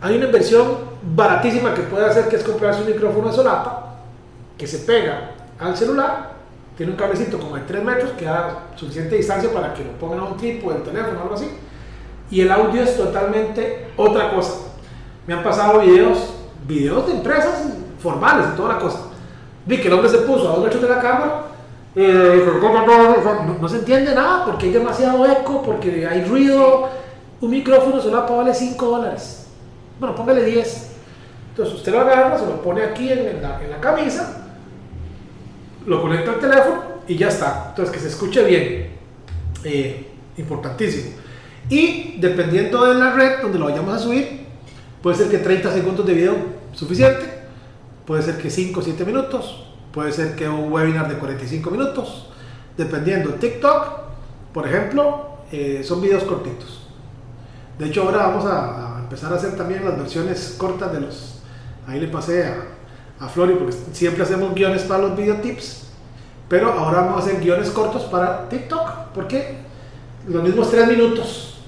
Hay 0.01 0.17
una 0.17 0.27
inversión 0.27 0.79
baratísima 1.15 1.75
que 1.75 1.83
puede 1.83 2.07
hacer, 2.07 2.29
que 2.29 2.37
es 2.37 2.43
comprarse 2.43 2.83
un 2.83 2.89
micrófono 2.89 3.29
de 3.29 3.35
solapa, 3.37 4.01
que 4.59 4.67
se 4.67 4.79
pega 4.79 5.34
al 5.59 5.77
celular, 5.77 6.33
tiene 6.77 6.93
un 6.93 6.99
cablecito 6.99 7.39
como 7.39 7.57
de 7.57 7.63
3 7.63 7.85
metros, 7.85 8.11
que 8.13 8.25
da 8.25 8.69
suficiente 8.77 9.17
distancia 9.17 9.53
para 9.53 9.73
que 9.75 9.85
lo 9.85 9.93
pongan 9.93 10.21
a 10.21 10.25
un 10.25 10.37
trípode 10.37 10.75
del 10.75 10.83
teléfono 10.85 11.21
algo 11.21 11.35
así. 11.35 11.49
Y 12.31 12.41
el 12.41 12.51
audio 12.51 12.83
es 12.83 12.97
totalmente 12.97 13.93
otra 13.97 14.31
cosa 14.35 14.65
me 15.27 15.35
han 15.35 15.43
pasado 15.43 15.81
videos, 15.81 16.35
videos 16.67 17.07
de 17.07 17.15
empresas 17.15 17.65
formales 17.99 18.47
y 18.53 18.57
toda 18.57 18.75
la 18.75 18.79
cosa. 18.79 18.99
Vi 19.67 19.79
que 19.79 19.89
el 19.89 19.95
hombre 19.95 20.09
se 20.09 20.19
puso 20.19 20.49
a 20.49 20.53
dos 20.53 20.65
metros 20.65 20.83
de 20.83 20.89
la 20.89 21.01
cámara, 21.01 21.43
eh, 21.97 22.45
no, 23.61 23.69
se 23.69 23.77
entiende 23.77 24.15
nada 24.15 24.45
porque 24.45 24.67
hay 24.67 24.73
demasiado 24.73 25.25
eco, 25.27 25.63
porque 25.63 26.07
hay 26.07 26.25
ruido. 26.25 26.89
Un 27.41 27.51
micrófono 27.51 28.01
solo 28.01 28.27
vale 28.27 28.55
5 28.55 28.87
dólares. 28.87 29.47
Bueno, 29.99 30.15
póngale 30.15 30.45
10. 30.45 30.91
Entonces 31.51 31.75
usted 31.75 31.93
lo 31.93 32.01
agarra, 32.01 32.39
se 32.39 32.47
lo 32.47 32.63
pone 32.63 32.83
aquí 32.83 33.11
en, 33.11 33.43
la, 33.43 33.63
en 33.63 33.71
la 33.71 33.81
camisa, 33.81 34.44
lo 35.87 36.01
conecta 36.01 36.33
al 36.33 36.41
teléfono 36.41 36.83
y 37.07 37.17
ya 37.17 37.29
está. 37.29 37.67
Entonces 37.71 37.95
que 37.95 38.01
se 38.01 38.09
escuche 38.09 38.45
bien. 38.45 38.95
Eh, 39.65 40.11
importantísimo. 40.37 41.11
Y 41.69 42.17
dependiendo 42.19 42.85
de 42.85 42.95
la 42.95 43.15
red 43.15 43.41
donde 43.41 43.59
lo 43.59 43.67
vayamos 43.67 43.95
a 43.95 43.99
subir, 43.99 44.45
Puede 45.05 45.19
ser 45.19 45.29
que 45.29 45.37
30 45.37 45.71
segundos 45.71 46.07
de 46.07 46.15
video 46.15 46.35
suficiente, 46.73 47.27
puede 48.07 48.23
ser 48.23 48.39
que 48.39 48.49
5 48.49 48.81
o 48.81 48.83
7 48.83 49.05
minutos, 49.05 49.67
puede 49.93 50.11
ser 50.13 50.35
que 50.35 50.49
un 50.49 50.73
webinar 50.73 51.11
de 51.11 51.17
45 51.17 51.71
minutos, 51.71 52.31
dependiendo. 52.75 53.35
TikTok, 53.35 53.87
por 54.55 54.67
ejemplo, 54.67 55.41
eh, 55.53 55.83
son 55.85 56.01
videos 56.01 56.25
cortitos. 56.25 56.89
De 57.79 57.85
hecho, 57.85 58.05
ahora 58.05 58.29
vamos 58.29 58.47
a, 58.47 59.01
empezar 59.01 59.31
a 59.31 59.37
hacer 59.37 59.59
también 59.59 59.85
las 59.85 59.99
versiones 59.99 60.55
cortas 60.57 60.91
de 60.91 61.03
los. 61.03 61.43
Ahí 61.87 62.01
le 62.01 62.09
pasé 62.09 62.47
a, 62.47 62.65
a 63.21 63.29
Flori, 63.29 63.55
porque 63.55 63.75
siempre 63.93 64.23
hacemos 64.23 64.55
guiones 64.55 64.83
para 64.83 65.03
los 65.03 65.17
videotips, 65.17 65.89
pero 66.49 66.73
ahora 66.73 67.03
vamos 67.03 67.23
a 67.23 67.27
hacer 67.27 67.41
guiones 67.41 67.71
cortos 67.71 68.05
para 68.05 68.49
TikTok, 68.49 68.91
porque 69.15 69.59
los 70.29 70.43
mismos 70.43 70.71
3 70.71 70.89
minutos 70.89 71.59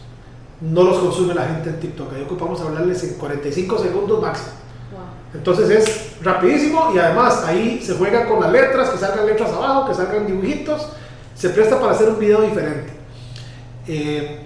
no 0.61 0.82
los 0.82 0.98
consume 0.98 1.35
la 1.35 1.46
gente 1.46 1.70
en 1.70 1.80
TikTok. 1.80 2.12
Ahí 2.14 2.22
ocupamos 2.22 2.61
hablarles 2.61 3.02
en 3.04 3.14
45 3.14 3.78
segundos 3.78 4.22
máximo. 4.22 4.52
Entonces 5.35 5.70
es 5.70 6.22
rapidísimo 6.22 6.92
y 6.94 6.98
además 6.98 7.44
ahí 7.44 7.80
se 7.82 7.94
juega 7.94 8.26
con 8.26 8.40
las 8.40 8.50
letras, 8.50 8.90
que 8.90 8.98
salgan 8.98 9.26
letras 9.26 9.50
abajo, 9.52 9.88
que 9.88 9.94
salgan 9.94 10.26
dibujitos. 10.26 10.88
Se 11.35 11.50
presta 11.50 11.78
para 11.78 11.92
hacer 11.92 12.09
un 12.09 12.18
video 12.18 12.40
diferente. 12.42 12.92
Eh, 13.87 14.40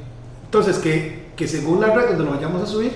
entonces, 0.45 0.79
que, 0.79 1.31
que, 1.37 1.47
según 1.47 1.81
la 1.81 1.95
red 1.95 2.09
donde 2.09 2.25
lo 2.25 2.31
vayamos 2.33 2.63
a 2.63 2.67
subir, 2.67 2.93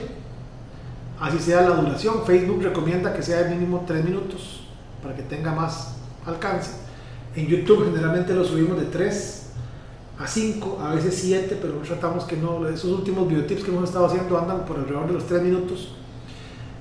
así 1.21 1.39
sea 1.39 1.63
la 1.63 1.77
duración. 1.77 2.25
Facebook 2.25 2.63
recomienda 2.63 3.15
que 3.15 3.23
sea 3.23 3.43
de 3.43 3.55
mínimo 3.55 3.85
3 3.87 4.05
minutos 4.05 4.65
para 5.03 5.15
que 5.15 5.23
tenga 5.23 5.53
más 5.53 5.97
alcance. 6.27 6.71
En 7.37 7.47
YouTube 7.47 7.87
generalmente 7.87 8.33
lo 8.35 8.45
subimos 8.45 8.79
de 8.79 8.87
3 8.87 9.41
a 10.19 10.27
5, 10.27 10.79
a 10.81 10.95
veces 10.95 11.19
7, 11.21 11.59
pero 11.61 11.75
tratamos 11.79 12.25
que 12.25 12.37
no, 12.37 12.69
esos 12.69 12.91
últimos 12.91 13.29
videotips 13.29 13.65
que 13.65 13.71
hemos 13.71 13.85
estado 13.85 14.07
haciendo 14.07 14.39
andan 14.39 14.65
por 14.65 14.79
alrededor 14.79 15.09
de 15.09 15.13
los 15.15 15.27
3 15.27 15.43
minutos. 15.43 15.97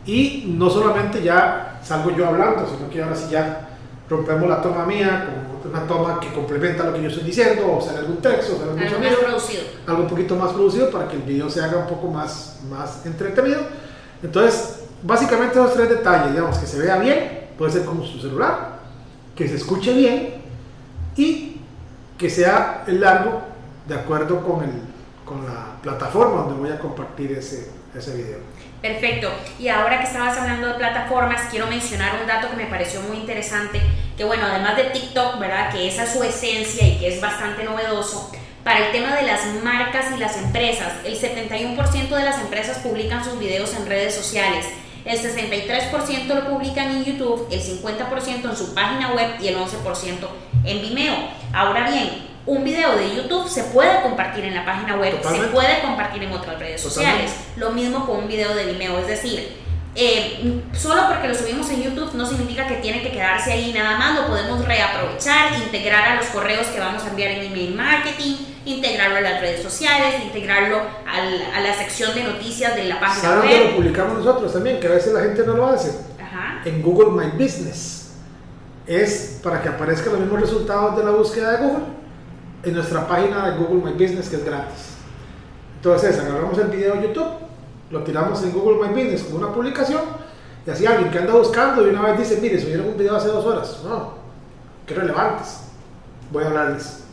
Y 0.06 0.54
no 0.58 0.70
solamente 0.70 1.24
ya 1.24 1.80
salgo 1.84 2.12
yo 2.16 2.28
hablando, 2.28 2.68
sino 2.68 2.90
que 2.90 3.02
ahora 3.02 3.16
sí 3.16 3.26
ya 3.32 3.70
rompemos 4.10 4.50
la 4.50 4.62
toma 4.62 4.86
mía 4.86 5.30
con 5.62 5.72
una 5.72 5.88
toma 5.88 6.20
que 6.20 6.32
complementa 6.34 6.84
lo 6.84 6.94
que 6.94 7.02
yo 7.02 7.08
estoy 7.08 7.24
diciendo, 7.24 7.78
o 7.78 7.82
sale 7.82 8.00
algún 8.00 8.18
texto, 8.18 8.58
o 8.58 8.62
Algo 8.62 9.00
más 9.00 9.16
producido. 9.16 9.64
algo 9.88 10.04
un 10.04 10.10
poquito 10.10 10.36
más 10.36 10.52
producido 10.52 10.92
para 10.92 11.08
que 11.08 11.16
el 11.16 11.24
video 11.24 11.50
se 11.50 11.62
haga 11.62 11.78
un 11.78 11.88
poco 11.88 12.10
más, 12.10 12.60
más 12.70 13.06
entretenido. 13.06 13.62
Entonces, 14.24 14.80
básicamente 15.02 15.60
esos 15.60 15.74
tres 15.74 15.90
detalles, 15.90 16.32
digamos, 16.32 16.58
que 16.58 16.66
se 16.66 16.80
vea 16.80 16.98
bien, 16.98 17.50
puede 17.58 17.72
ser 17.72 17.86
como 17.86 18.04
su 18.06 18.20
celular, 18.20 18.80
que 19.36 19.48
se 19.48 19.56
escuche 19.56 19.94
bien 19.94 20.36
y 21.16 21.58
que 22.18 22.30
sea 22.30 22.84
el 22.88 23.02
largo 23.02 23.42
de 23.88 23.96
acuerdo 23.96 24.42
con, 24.42 24.64
el, 24.64 24.72
con 25.26 25.46
la 25.46 25.76
plataforma 25.82 26.44
donde 26.44 26.60
voy 26.60 26.72
a 26.72 26.80
compartir 26.80 27.34
ese, 27.34 27.70
ese 27.94 28.16
video. 28.16 28.38
Perfecto. 28.82 29.30
Y 29.60 29.68
ahora 29.68 30.00
que 30.00 30.08
estabas 30.08 30.38
hablando 30.38 30.68
de 30.68 30.74
plataformas, 30.74 31.44
quiero 31.50 31.68
mencionar 31.68 32.20
un 32.22 32.28
dato 32.28 32.50
que 32.50 32.56
me 32.56 32.66
pareció 32.66 33.02
muy 33.02 33.18
interesante, 33.18 33.82
que 34.18 34.24
bueno, 34.24 34.46
además 34.46 34.76
de 34.78 34.86
TikTok, 34.86 35.40
¿verdad? 35.40 35.72
Que 35.72 35.88
esa 35.88 36.04
es 36.04 36.14
su 36.14 36.24
esencia 36.24 36.88
y 36.88 36.98
que 36.98 37.16
es 37.16 37.22
bastante 37.22 37.64
novedoso. 37.64 38.32
Para 38.64 38.86
el 38.86 38.92
tema 38.94 39.16
de 39.16 39.24
las 39.24 39.42
marcas 39.62 40.06
y 40.16 40.20
las 40.20 40.38
empresas, 40.38 40.94
el 41.04 41.20
71% 41.20 42.08
de 42.10 42.24
las 42.24 42.40
empresas 42.40 42.78
publican 42.78 43.24
sus 43.24 43.38
videos 43.38 43.76
en 43.76 43.86
redes 43.86 44.16
sociales, 44.16 44.66
el 45.04 45.20
63% 45.20 46.28
lo 46.34 46.50
publican 46.50 46.90
en 46.92 47.04
YouTube, 47.04 47.46
el 47.52 47.62
50% 47.62 48.50
en 48.50 48.56
su 48.56 48.74
página 48.74 49.12
web 49.14 49.32
y 49.42 49.50
el 49.50 49.58
11% 49.58 49.70
en 50.64 50.82
Vimeo. 50.82 51.14
Ahora 51.52 51.90
bien, 51.90 52.26
un 52.46 52.64
video 52.64 52.96
de 52.96 53.14
YouTube 53.16 53.50
se 53.50 53.64
puede 53.66 54.02
compartir 54.02 54.46
en 54.46 54.56
la 54.56 54.64
página 54.64 54.96
web, 54.96 55.18
Totalmente. 55.18 55.48
se 55.48 55.54
puede 55.54 55.82
compartir 55.82 56.24
en 56.24 56.32
otras 56.32 56.58
redes 56.58 56.82
Totalmente. 56.82 57.28
sociales. 57.28 57.32
Lo 57.58 57.72
mismo 57.72 58.06
con 58.06 58.20
un 58.20 58.28
video 58.30 58.56
de 58.56 58.66
Vimeo, 58.66 58.98
es 58.98 59.08
decir, 59.08 59.63
eh, 59.96 60.64
solo 60.74 61.04
porque 61.08 61.28
lo 61.28 61.36
subimos 61.36 61.70
en 61.70 61.84
YouTube 61.84 62.14
no 62.16 62.26
significa 62.26 62.68
que 62.68 62.76
tiene 62.78 63.02
que 63.04 63.12
quedarse 63.12 63.52
ahí 63.54 63.72
nada 63.74 63.98
más, 63.98 64.20
lo 64.20 64.28
podemos 64.28 64.66
reaprovechar, 64.66 65.54
integrar 65.64 66.10
a 66.10 66.16
los 66.16 66.26
correos 66.28 66.68
que 66.68 66.80
vamos 66.80 67.04
a 67.04 67.10
enviar 67.10 67.32
en 67.32 67.44
email 67.52 67.76
marketing, 67.76 68.36
integrarlo 68.66 69.18
a 69.18 69.22
las 69.22 69.42
redes 69.42 69.62
sociales, 69.62 70.16
integrarlo 70.24 70.78
al- 71.06 71.46
a 71.56 71.60
la 71.60 71.74
sección 71.76 72.16
de 72.16 72.24
noticias 72.24 72.76
de 72.76 72.86
la 72.86 73.00
página 73.00 73.22
¿Saben 73.22 73.40
dónde 73.42 73.58
lo 73.60 73.66
web. 73.66 73.76
publicamos 73.76 74.18
nosotros 74.18 74.54
también? 74.54 74.80
Que 74.80 74.88
a 74.88 74.92
veces 74.92 75.14
la 75.14 75.22
gente 75.22 75.44
no 75.46 75.54
lo 75.54 75.68
hace. 75.68 75.90
Ajá. 76.22 76.62
En 76.66 76.82
Google 76.82 77.12
My 77.12 77.32
Business. 77.44 78.00
Es 78.88 79.40
para 79.44 79.62
que 79.62 79.70
aparezcan 79.70 80.14
los 80.14 80.22
mismos 80.22 80.42
resultados 80.42 80.98
de 80.98 81.04
la 81.06 81.12
búsqueda 81.12 81.52
de 81.54 81.58
Google 81.68 81.84
en 82.64 82.74
nuestra 82.74 83.08
página 83.08 83.50
de 83.52 83.58
Google 83.58 83.84
My 83.84 83.92
Business 83.94 84.28
que 84.30 84.38
es 84.38 84.44
gratis. 84.46 84.80
Entonces 85.76 86.18
agarramos 86.20 86.58
el 86.58 86.68
video 86.68 86.96
de 86.96 87.04
YouTube, 87.04 87.28
lo 87.94 88.02
tiramos 88.02 88.42
en 88.42 88.52
Google 88.52 88.86
My 88.86 88.92
Business 88.92 89.22
como 89.24 89.38
una 89.38 89.54
publicación 89.54 90.02
y 90.66 90.70
así 90.72 90.86
alguien 90.86 91.12
que 91.12 91.20
anda 91.20 91.34
buscando 91.34 91.86
y 91.86 91.92
una 91.92 92.02
vez 92.02 92.18
dice, 92.18 92.42
mire, 92.42 92.60
subieron 92.60 92.88
un 92.88 92.98
video 92.98 93.16
hace 93.16 93.28
dos 93.28 93.46
horas. 93.46 93.82
No, 93.84 94.16
qué 94.88 94.96
relevantes. 94.96 95.60
Voy 96.32 96.44
a 96.44 96.48
hablarles. 96.48 97.04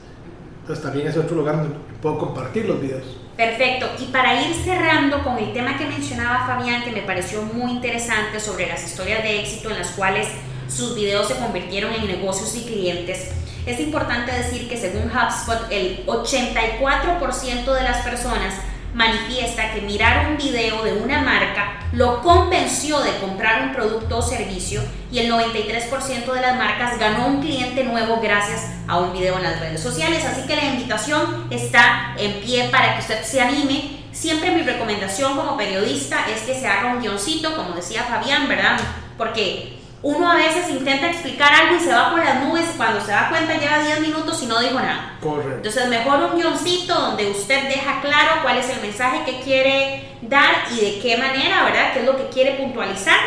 Entonces 0.63 0.83
también 0.83 1.09
es 1.09 1.17
otro 1.17 1.37
lugar 1.37 1.57
donde 1.57 1.77
puedo 2.01 2.19
compartir 2.19 2.65
los 2.65 2.81
videos. 2.81 3.05
Perfecto. 3.37 3.87
Y 3.99 4.07
para 4.07 4.43
ir 4.43 4.55
cerrando 4.55 5.23
con 5.23 5.37
el 5.37 5.53
tema 5.53 5.77
que 5.77 5.85
mencionaba 5.85 6.47
Fabián, 6.47 6.83
que 6.83 6.93
me 6.93 7.03
pareció 7.03 7.43
muy 7.43 7.73
interesante 7.73 8.41
sobre 8.41 8.67
las 8.67 8.83
historias 8.83 9.23
de 9.23 9.41
éxito 9.41 9.71
en 9.71 9.79
las 9.79 9.91
cuales 9.91 10.29
sus 10.69 10.95
videos 10.95 11.29
se 11.29 11.35
convirtieron 11.35 11.93
en 11.93 12.07
negocios 12.07 12.57
y 12.57 12.63
clientes, 12.63 13.33
es 13.67 13.81
importante 13.81 14.33
decir 14.33 14.69
que 14.69 14.79
según 14.79 15.11
HubSpot, 15.11 15.71
el 15.71 16.07
84% 16.07 17.75
de 17.75 17.83
las 17.83 18.03
personas 18.03 18.55
manifiesta 18.95 19.73
que 19.73 19.83
mirar 19.83 20.31
un 20.31 20.37
video 20.37 20.83
de 20.83 20.93
una 20.95 21.23
marca 21.23 21.81
lo 21.93 22.23
convenció 22.23 23.01
de 23.01 23.17
comprar 23.19 23.63
un 23.63 23.73
producto 23.73 24.19
o 24.19 24.23
servicio 24.23 24.81
y 25.11 25.19
el 25.19 25.33
93% 25.33 26.33
de 26.33 26.41
las 26.41 26.57
marcas 26.57 26.99
ganó 26.99 27.27
un 27.27 27.41
cliente 27.41 27.83
nuevo 27.85 28.21
gracias 28.23 28.71
a 28.87 28.99
un 28.99 29.13
video 29.13 29.37
en 29.39 29.43
las 29.43 29.59
redes 29.59 29.81
sociales. 29.81 30.25
Así 30.25 30.47
que 30.47 30.55
la 30.55 30.65
invitación 30.65 31.49
está 31.51 32.15
en 32.17 32.41
pie 32.41 32.69
para 32.71 32.95
que 32.95 33.01
usted 33.01 33.23
se 33.25 33.41
anime. 33.41 33.99
Siempre 34.13 34.53
mi 34.53 34.63
recomendación 34.63 35.37
como 35.37 35.57
periodista 35.57 36.27
es 36.33 36.43
que 36.43 36.55
se 36.55 36.67
haga 36.67 36.93
un 36.93 37.01
guioncito, 37.01 37.57
como 37.57 37.75
decía 37.75 38.05
Fabián, 38.05 38.49
¿verdad? 38.49 38.79
Porque 39.17 39.80
uno 40.03 40.31
a 40.31 40.37
veces 40.37 40.71
intenta 40.71 41.11
explicar 41.11 41.53
algo 41.53 41.77
y 41.77 41.81
se 41.81 41.93
va 41.93 42.11
por 42.11 42.25
las 42.25 42.43
nubes 42.43 42.65
y 42.73 42.77
cuando 42.77 43.01
se 43.01 43.11
da 43.11 43.29
cuenta 43.29 43.59
lleva 43.59 43.81
10 43.81 44.01
minutos 44.01 44.43
y 44.43 44.47
no 44.47 44.59
dijo 44.59 44.81
nada. 44.81 45.19
Correcto. 45.21 45.57
Entonces, 45.57 45.89
mejor 45.89 46.23
un 46.23 46.41
guioncito 46.41 46.95
donde 46.95 47.31
usted 47.31 47.69
deja 47.69 48.01
claro 48.01 48.43
cuál 48.43 48.57
es 48.57 48.71
el 48.71 48.81
mensaje 48.81 49.25
que 49.27 49.41
quiere 49.41 50.17
dar 50.23 50.65
y 50.71 50.81
de 50.81 51.01
qué 51.01 51.19
manera, 51.19 51.65
¿verdad? 51.65 51.93
¿Qué 51.93 52.01
es 52.01 52.07
lo 52.07 52.17
que 52.17 52.29
quiere 52.31 52.53
puntualizar? 52.53 53.19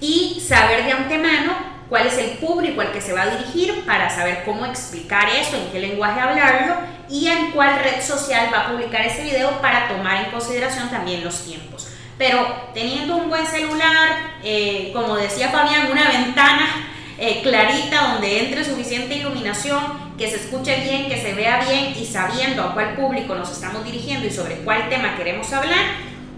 Y 0.00 0.40
saber 0.40 0.84
de 0.86 0.92
antemano 0.92 1.52
cuál 1.90 2.06
es 2.06 2.16
el 2.16 2.38
público 2.38 2.80
al 2.80 2.92
que 2.92 3.02
se 3.02 3.12
va 3.12 3.22
a 3.22 3.36
dirigir 3.36 3.84
para 3.84 4.08
saber 4.08 4.44
cómo 4.46 4.64
explicar 4.64 5.28
eso, 5.28 5.56
en 5.56 5.70
qué 5.70 5.78
lenguaje 5.78 6.20
hablarlo 6.20 6.76
y 7.10 7.26
en 7.26 7.50
cuál 7.50 7.80
red 7.80 8.00
social 8.00 8.48
va 8.54 8.60
a 8.60 8.70
publicar 8.70 9.02
ese 9.02 9.24
video 9.24 9.60
para 9.60 9.88
tomar 9.88 10.24
en 10.24 10.30
consideración 10.30 10.88
también 10.88 11.22
los 11.22 11.44
tiempos. 11.44 11.89
Pero 12.20 12.46
teniendo 12.74 13.16
un 13.16 13.30
buen 13.30 13.46
celular, 13.46 14.34
eh, 14.44 14.90
como 14.92 15.16
decía 15.16 15.48
Fabián, 15.48 15.90
una 15.90 16.06
ventana 16.06 16.68
eh, 17.16 17.40
clarita 17.42 18.12
donde 18.12 18.40
entre 18.40 18.62
suficiente 18.62 19.14
iluminación, 19.14 19.80
que 20.18 20.28
se 20.28 20.36
escuche 20.36 20.80
bien, 20.82 21.08
que 21.08 21.16
se 21.16 21.32
vea 21.32 21.64
bien 21.66 21.94
y 21.98 22.04
sabiendo 22.04 22.62
a 22.62 22.74
cuál 22.74 22.94
público 22.94 23.34
nos 23.34 23.50
estamos 23.50 23.86
dirigiendo 23.86 24.26
y 24.26 24.30
sobre 24.30 24.56
cuál 24.56 24.90
tema 24.90 25.16
queremos 25.16 25.50
hablar, 25.50 25.78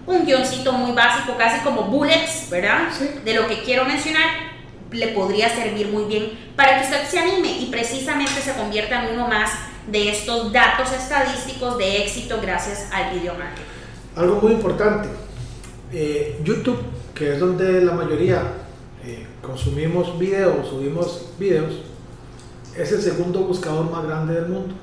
un 0.07 0.25
guioncito 0.25 0.71
muy 0.71 0.93
básico, 0.93 1.35
casi 1.37 1.59
como 1.65 1.81
bullets, 1.81 2.49
¿verdad? 2.49 2.83
Sí. 2.97 3.09
De 3.25 3.33
lo 3.33 3.49
que 3.49 3.61
quiero 3.63 3.83
mencionar, 3.83 4.23
le 4.89 5.09
podría 5.09 5.49
servir 5.49 5.89
muy 5.89 6.05
bien 6.05 6.31
para 6.55 6.79
que 6.79 6.85
usted 6.85 7.05
se 7.09 7.19
anime 7.19 7.59
y 7.59 7.65
precisamente 7.65 8.39
se 8.39 8.53
convierta 8.53 9.03
en 9.03 9.15
uno 9.15 9.27
más 9.27 9.51
de 9.87 10.11
estos 10.11 10.53
datos 10.53 10.93
estadísticos 10.93 11.77
de 11.77 12.03
éxito 12.03 12.39
gracias 12.41 12.87
al 12.93 13.13
video 13.13 13.33
marketing. 13.33 13.63
Algo 14.15 14.39
muy 14.39 14.53
importante, 14.53 15.09
eh, 15.93 16.41
YouTube, 16.43 16.79
que 17.13 17.33
es 17.33 17.39
donde 17.39 17.81
la 17.81 17.93
mayoría 17.93 18.41
eh, 19.05 19.27
consumimos 19.41 20.17
videos, 20.17 20.67
subimos 20.67 21.27
videos, 21.37 21.73
es 22.75 22.91
el 22.91 23.01
segundo 23.01 23.41
buscador 23.41 23.89
más 23.91 24.03
grande 24.03 24.33
del 24.33 24.47
mundo. 24.47 24.73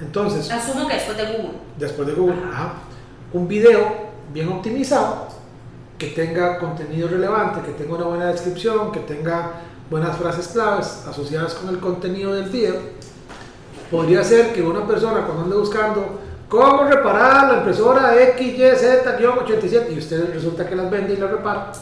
Entonces, 0.00 0.50
Asumo 0.50 0.88
que 0.88 0.94
después 0.94 1.16
de 1.16 1.24
Google. 1.24 1.58
después 1.78 2.08
de 2.08 2.14
Google, 2.14 2.42
ajá, 2.52 2.74
un 3.32 3.46
video 3.46 4.12
bien 4.32 4.48
optimizado, 4.48 5.28
que 5.96 6.08
tenga 6.08 6.58
contenido 6.58 7.06
relevante, 7.06 7.60
que 7.60 7.72
tenga 7.72 7.94
una 7.94 8.06
buena 8.06 8.26
descripción, 8.26 8.90
que 8.90 9.00
tenga 9.00 9.52
buenas 9.88 10.16
frases 10.16 10.48
claves 10.48 11.04
asociadas 11.08 11.54
con 11.54 11.68
el 11.68 11.78
contenido 11.78 12.34
del 12.34 12.48
video, 12.48 12.74
podría 13.88 14.24
ser 14.24 14.52
que 14.52 14.62
una 14.62 14.84
persona 14.84 15.24
cuando 15.24 15.44
ande 15.44 15.56
buscando 15.56 16.18
cómo 16.54 16.84
reparar 16.84 17.50
la 17.50 17.58
impresora 17.58 18.14
XYZ-87 18.14 19.92
y 19.92 19.98
usted 19.98 20.32
resulta 20.32 20.64
que 20.66 20.76
las 20.76 20.88
vende 20.88 21.14
y 21.14 21.16
las 21.16 21.30
repara, 21.30 21.72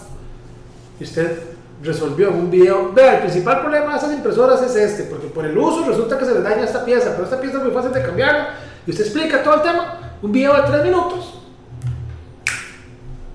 y 0.99 1.05
usted 1.05 1.43
resolvió 1.83 2.31
un 2.31 2.51
video, 2.51 2.91
vea, 2.95 3.17
el 3.17 3.21
principal 3.23 3.61
problema 3.61 3.93
de 3.93 3.99
esas 3.99 4.13
impresoras 4.15 4.63
es 4.63 4.75
este, 4.77 5.03
porque 5.05 5.27
por 5.27 5.45
el 5.45 5.59
uso 5.59 5.85
resulta 5.87 6.17
que 6.19 6.25
se 6.25 6.33
les 6.33 6.43
daña 6.43 6.65
esta 6.65 6.85
pieza, 6.85 7.11
pero 7.13 7.25
esta 7.25 7.39
pieza 7.39 7.59
es 7.59 7.65
muy 7.65 7.73
fácil 7.73 7.93
de 7.93 8.03
cambiarla, 8.03 8.55
y 8.87 8.91
usted 8.91 9.05
explica 9.05 9.43
todo 9.43 9.57
el 9.57 9.63
tema, 9.63 9.99
un 10.23 10.33
video 10.33 10.55
de 10.55 10.63
3 10.63 10.85
minutos. 10.85 11.41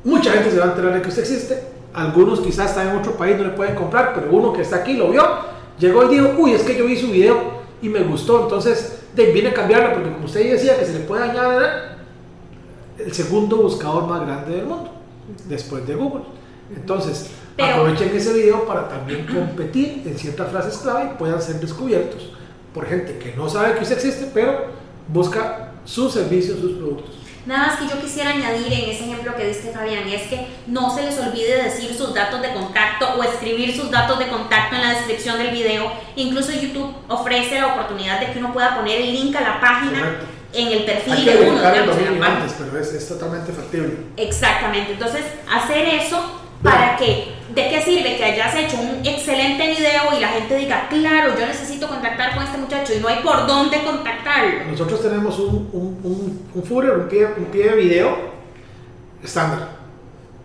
Mucha 0.04 0.32
gente 0.32 0.50
se 0.50 0.58
va 0.58 0.66
a 0.66 0.70
enterar 0.70 0.94
de 0.94 1.02
que 1.02 1.10
usted 1.10 1.22
existe, 1.22 1.62
algunos 1.94 2.40
quizás 2.40 2.72
están 2.72 2.88
en 2.88 2.98
otro 2.98 3.12
país, 3.14 3.38
no 3.38 3.44
le 3.44 3.52
pueden 3.52 3.76
comprar, 3.76 4.14
pero 4.16 4.28
uno 4.32 4.54
que 4.54 4.64
está 4.64 4.78
aquí 4.78 4.94
lo 4.94 5.10
vio, 5.10 5.24
llegó 5.78 6.06
y 6.06 6.16
dijo, 6.16 6.34
uy, 6.40 6.54
es 6.54 6.64
que 6.64 6.76
yo 6.76 6.86
vi 6.86 6.98
su 6.98 7.12
video 7.12 7.58
y 7.82 7.90
me 7.90 8.00
gustó, 8.00 8.44
entonces 8.44 9.02
de, 9.18 9.32
vine 9.32 9.50
a 9.50 9.54
cambiarlo, 9.54 9.94
porque 9.94 10.12
como 10.12 10.26
usted 10.26 10.52
decía 10.52 10.78
que 10.80 10.86
se 10.86 10.94
le 10.94 11.00
puede 11.02 11.24
añadir 11.24 11.68
el 13.00 13.14
segundo 13.14 13.58
buscador 13.58 14.08
más 14.08 14.22
grande 14.22 14.56
del 14.56 14.66
mundo, 14.66 14.92
después 15.48 15.86
de 15.86 15.96
Google. 15.96 16.24
Entonces, 16.76 17.30
Pero- 17.56 17.74
aprovechen 17.82 18.16
ese 18.16 18.34
video 18.34 18.66
para 18.66 18.88
también 18.88 19.26
competir 19.26 20.04
en 20.06 20.18
ciertas 20.18 20.52
frases 20.52 20.78
clave 20.78 21.12
y 21.14 21.18
puedan 21.18 21.42
ser 21.42 21.60
descubiertos 21.60 22.32
por 22.74 22.86
gente 22.86 23.18
que 23.18 23.36
no 23.36 23.50
sabe 23.50 23.74
que 23.76 23.84
usted 23.84 23.96
existe, 23.96 24.30
pero 24.34 24.66
busca 25.08 25.72
sus 25.86 26.14
servicios, 26.14 26.60
sus 26.60 26.74
productos. 26.74 27.16
Nada 27.46 27.68
más 27.68 27.80
que 27.80 27.88
yo 27.88 28.00
quisiera 28.02 28.32
añadir 28.32 28.68
en 28.68 28.90
ese 28.90 29.06
ejemplo 29.06 29.27
que 29.48 29.54
diste 29.54 29.72
Fabián 29.72 30.08
es 30.08 30.24
que 30.24 30.48
no 30.68 30.94
se 30.94 31.04
les 31.04 31.18
olvide 31.20 31.64
decir 31.64 31.94
sus 31.96 32.14
datos 32.14 32.42
de 32.42 32.54
contacto 32.54 33.08
o 33.18 33.24
escribir 33.24 33.76
sus 33.76 33.90
datos 33.90 34.20
de 34.20 34.28
contacto 34.28 34.76
en 34.76 34.82
la 34.82 34.90
descripción 34.94 35.38
del 35.38 35.52
video. 35.52 35.92
Incluso 36.16 36.52
YouTube 36.52 36.94
ofrece 37.08 37.60
la 37.60 37.68
oportunidad 37.68 38.20
de 38.20 38.32
que 38.32 38.40
uno 38.40 38.52
pueda 38.54 38.76
poner 38.76 39.02
el 39.02 39.14
link 39.14 39.36
a 39.36 39.42
la 39.42 39.62
página 39.62 40.00
Correcto. 40.00 40.26
en 40.54 40.68
el 40.68 40.86
perfil 40.86 41.14
Hay 41.14 41.26
que 41.26 41.38
de 41.38 41.50
uno, 41.50 41.60
digamos, 41.60 41.98
en 41.98 42.20
la 42.20 42.28
antes, 42.28 42.56
pero 42.58 42.80
es, 42.80 42.94
es 42.94 43.08
totalmente 43.08 43.52
factible. 43.54 43.94
Exactamente, 44.18 44.94
entonces 44.94 45.24
hacer 45.50 45.88
eso 45.88 46.42
para 46.62 46.98
que, 46.98 47.34
¿de 47.54 47.70
qué 47.70 47.82
sirve 47.82 48.18
que 48.18 48.24
hayas 48.26 48.54
hecho 48.56 48.78
un 48.78 49.06
excelente 49.06 49.68
video 49.68 50.18
y 50.18 50.20
la 50.20 50.30
gente 50.30 50.58
diga, 50.58 50.88
claro, 50.90 51.38
yo 51.40 51.46
necesito 51.46 51.88
contactar 51.88 52.34
con 52.34 52.44
este 52.44 52.58
muchacho 52.58 52.94
y 52.96 53.00
no 53.00 53.08
hay 53.08 53.18
por 53.18 53.46
dónde 53.46 53.82
contactarlo? 53.84 54.66
Nosotros 54.72 55.02
tenemos 55.04 55.38
un, 55.40 55.70
un, 55.72 56.00
un, 56.04 56.50
un 56.54 56.64
footer, 56.64 56.92
un 56.92 57.08
pie, 57.08 57.28
un 57.38 57.46
pie 57.46 57.70
de 57.70 57.76
video 57.76 58.37
estándar. 59.24 59.70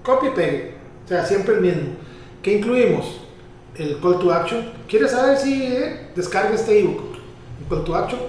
Copia 0.02 0.30
y 0.30 0.32
pegue. 0.32 0.74
O 1.04 1.08
sea, 1.08 1.24
siempre 1.24 1.54
el 1.54 1.60
mismo. 1.60 1.82
¿Qué 2.42 2.58
incluimos? 2.58 3.22
el 3.76 3.98
call 4.00 4.18
to 4.18 4.32
action. 4.32 4.70
¿Quieres 4.88 5.12
saber 5.12 5.38
si 5.38 5.64
eh, 5.64 6.10
descarga 6.14 6.54
este 6.54 6.80
ebook? 6.80 7.00
Un 7.00 7.68
call 7.68 7.84
to 7.84 7.94
action 7.94 8.20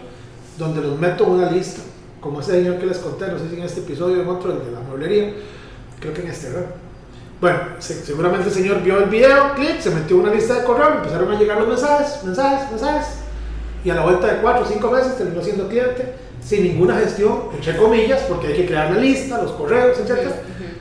donde 0.57 0.81
los 0.81 0.99
meto 0.99 1.25
una 1.25 1.49
lista, 1.49 1.81
como 2.21 2.39
ese 2.39 2.51
señor 2.51 2.77
que 2.77 2.85
les 2.85 2.99
conté, 2.99 3.27
no 3.27 3.39
sé 3.39 3.49
si 3.49 3.55
en 3.55 3.63
este 3.63 3.79
episodio 3.79 4.19
o 4.19 4.21
en 4.21 4.29
otro, 4.29 4.51
el 4.51 4.63
de 4.63 4.71
la 4.71 4.79
mueblería, 4.81 5.33
creo 5.99 6.13
que 6.13 6.21
en 6.21 6.27
este, 6.27 6.49
¿verdad? 6.49 6.69
Bueno, 7.41 7.59
seguramente 7.79 8.47
el 8.47 8.53
señor 8.53 8.83
vio 8.83 8.99
el 8.99 9.09
video, 9.09 9.55
clic, 9.55 9.81
se 9.81 9.89
metió 9.89 10.17
una 10.17 10.31
lista 10.31 10.59
de 10.59 10.63
correo, 10.63 10.97
empezaron 10.97 11.31
a 11.31 11.39
llegar 11.39 11.57
los 11.57 11.67
mensajes, 11.67 12.23
mensajes, 12.23 12.69
mensajes, 12.69 13.07
y 13.83 13.89
a 13.89 13.95
la 13.95 14.03
vuelta 14.03 14.27
de 14.27 14.41
cuatro 14.41 14.63
o 14.63 14.67
cinco 14.67 14.91
meses 14.91 15.17
terminó 15.17 15.41
siendo 15.41 15.67
cliente 15.67 16.13
sin 16.43 16.63
ninguna 16.63 16.95
gestión, 16.99 17.49
entre 17.53 17.77
comillas, 17.77 18.21
porque 18.27 18.47
hay 18.47 18.53
que 18.53 18.65
crear 18.65 18.91
la 18.91 18.99
lista, 18.99 19.41
los 19.41 19.51
correos, 19.53 19.97
etc. 19.99 20.29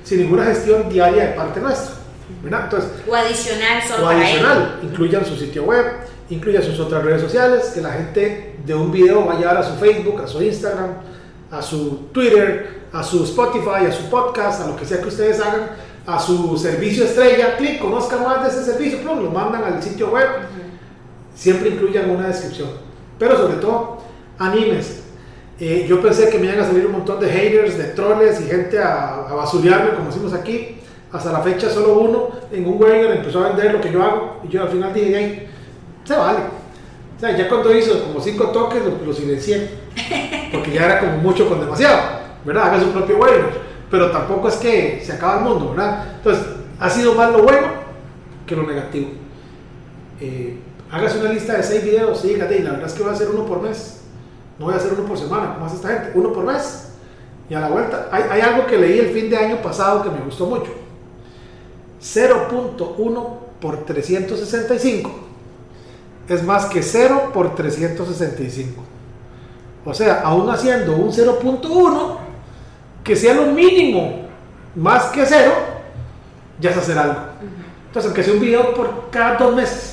Sin 0.04 0.20
ninguna 0.20 0.44
gestión 0.44 0.88
diaria 0.88 1.28
de 1.28 1.32
parte 1.32 1.60
nuestra. 1.60 1.96
Entonces, 2.44 2.90
o 3.08 3.14
adicional 3.14 3.82
solo 3.86 4.06
o 4.06 4.08
adicional, 4.08 4.80
incluyan 4.82 5.24
su 5.24 5.36
sitio 5.36 5.64
web, 5.64 5.84
incluyan 6.28 6.62
sus 6.62 6.80
otras 6.80 7.04
redes 7.04 7.22
sociales, 7.22 7.70
que 7.74 7.80
la 7.80 7.92
gente 7.92 8.56
de 8.64 8.74
un 8.74 8.90
video 8.90 9.24
va 9.26 9.34
a 9.34 9.62
su 9.62 9.74
Facebook, 9.74 10.20
a 10.20 10.26
su 10.26 10.42
Instagram, 10.42 10.90
a 11.50 11.62
su 11.62 12.08
Twitter, 12.12 12.82
a 12.92 13.02
su 13.02 13.22
Spotify, 13.24 13.86
a 13.88 13.92
su 13.92 14.10
podcast, 14.10 14.62
a 14.62 14.66
lo 14.66 14.76
que 14.76 14.84
sea 14.84 15.00
que 15.00 15.08
ustedes 15.08 15.40
hagan, 15.40 15.70
a 16.06 16.18
su 16.18 16.56
servicio 16.58 17.04
estrella, 17.04 17.56
clic, 17.56 17.78
conozcan 17.78 18.24
más 18.24 18.42
de 18.42 18.48
ese 18.48 18.72
servicio, 18.72 18.98
lo 19.04 19.30
mandan 19.30 19.62
al 19.62 19.82
sitio 19.82 20.10
web, 20.10 20.26
siempre 21.34 21.68
incluyan 21.68 22.10
una 22.10 22.26
descripción. 22.26 22.70
Pero 23.18 23.36
sobre 23.36 23.56
todo, 23.56 23.98
anímense. 24.38 25.01
Eh, 25.60 25.86
yo 25.88 26.00
pensé 26.00 26.28
que 26.28 26.38
me 26.38 26.46
iban 26.46 26.60
a 26.60 26.66
salir 26.66 26.86
un 26.86 26.92
montón 26.92 27.20
de 27.20 27.28
haters, 27.28 27.78
de 27.78 27.84
troles 27.84 28.40
y 28.40 28.44
gente 28.44 28.78
a, 28.78 29.26
a 29.28 29.34
basurearme, 29.34 29.94
como 29.94 30.06
decimos 30.06 30.32
aquí. 30.32 30.78
Hasta 31.12 31.30
la 31.30 31.40
fecha 31.40 31.68
solo 31.68 31.98
uno 31.98 32.30
en 32.50 32.66
un 32.66 32.82
webinar 32.82 33.16
empezó 33.16 33.44
a 33.44 33.48
vender 33.48 33.72
lo 33.72 33.80
que 33.80 33.92
yo 33.92 34.02
hago 34.02 34.40
y 34.44 34.48
yo 34.48 34.62
al 34.62 34.68
final 34.70 34.94
dije, 34.94 35.46
se 36.04 36.16
vale. 36.16 36.38
O 37.16 37.20
sea, 37.20 37.36
ya 37.36 37.48
cuando 37.48 37.76
hizo 37.76 38.02
como 38.04 38.20
cinco 38.20 38.46
toques 38.46 38.82
lo, 38.82 39.06
lo 39.06 39.12
silencié, 39.12 39.68
porque 40.50 40.72
ya 40.72 40.86
era 40.86 41.00
como 41.00 41.18
mucho 41.18 41.48
con 41.48 41.60
demasiado, 41.60 42.00
¿verdad? 42.44 42.64
Haga 42.64 42.80
su 42.80 42.90
propio 42.90 43.18
webinar, 43.18 43.50
pero 43.90 44.10
tampoco 44.10 44.48
es 44.48 44.56
que 44.56 45.02
se 45.04 45.12
acaba 45.12 45.38
el 45.38 45.44
mundo, 45.44 45.70
¿verdad? 45.70 46.14
Entonces, 46.16 46.44
ha 46.80 46.90
sido 46.90 47.14
más 47.14 47.30
lo 47.30 47.42
bueno 47.42 47.68
que 48.46 48.56
lo 48.56 48.66
negativo. 48.66 49.10
Eh, 50.20 50.58
hágase 50.90 51.20
una 51.20 51.32
lista 51.32 51.56
de 51.58 51.62
seis 51.62 51.84
videos, 51.84 52.20
sí, 52.20 52.36
la 52.36 52.46
verdad 52.46 52.86
es 52.86 52.92
que 52.94 53.02
voy 53.02 53.12
a 53.12 53.14
hacer 53.14 53.28
uno 53.28 53.46
por 53.46 53.60
mes, 53.62 54.01
no 54.58 54.66
voy 54.66 54.74
a 54.74 54.76
hacer 54.76 54.92
uno 54.92 55.06
por 55.06 55.18
semana, 55.18 55.54
como 55.54 55.66
hace 55.66 55.76
esta 55.76 55.88
gente, 55.88 56.12
uno 56.14 56.32
por 56.32 56.44
mes. 56.44 56.88
Y 57.48 57.54
a 57.54 57.60
la 57.60 57.68
vuelta, 57.68 58.08
hay, 58.10 58.24
hay 58.30 58.40
algo 58.40 58.66
que 58.66 58.78
leí 58.78 58.98
el 58.98 59.10
fin 59.10 59.28
de 59.28 59.36
año 59.36 59.60
pasado 59.60 60.02
que 60.02 60.10
me 60.10 60.20
gustó 60.20 60.46
mucho 60.46 60.70
0.1 62.00 63.26
por 63.60 63.84
365 63.84 65.10
es 66.28 66.42
más 66.42 66.66
que 66.66 66.82
0 66.82 67.30
por 67.32 67.54
365. 67.54 68.82
O 69.84 69.94
sea, 69.94 70.22
aún 70.22 70.48
haciendo 70.50 70.96
un 70.96 71.10
0.1 71.10 72.16
que 73.02 73.16
sea 73.16 73.34
lo 73.34 73.46
mínimo 73.46 74.22
más 74.76 75.06
que 75.06 75.26
0, 75.26 75.52
ya 76.60 76.70
es 76.70 76.76
hacer 76.76 76.98
algo. 76.98 77.20
Entonces, 77.86 78.08
aunque 78.08 78.22
sea 78.22 78.34
un 78.34 78.40
video 78.40 78.74
por 78.74 79.10
cada 79.10 79.36
dos 79.36 79.54
meses, 79.54 79.91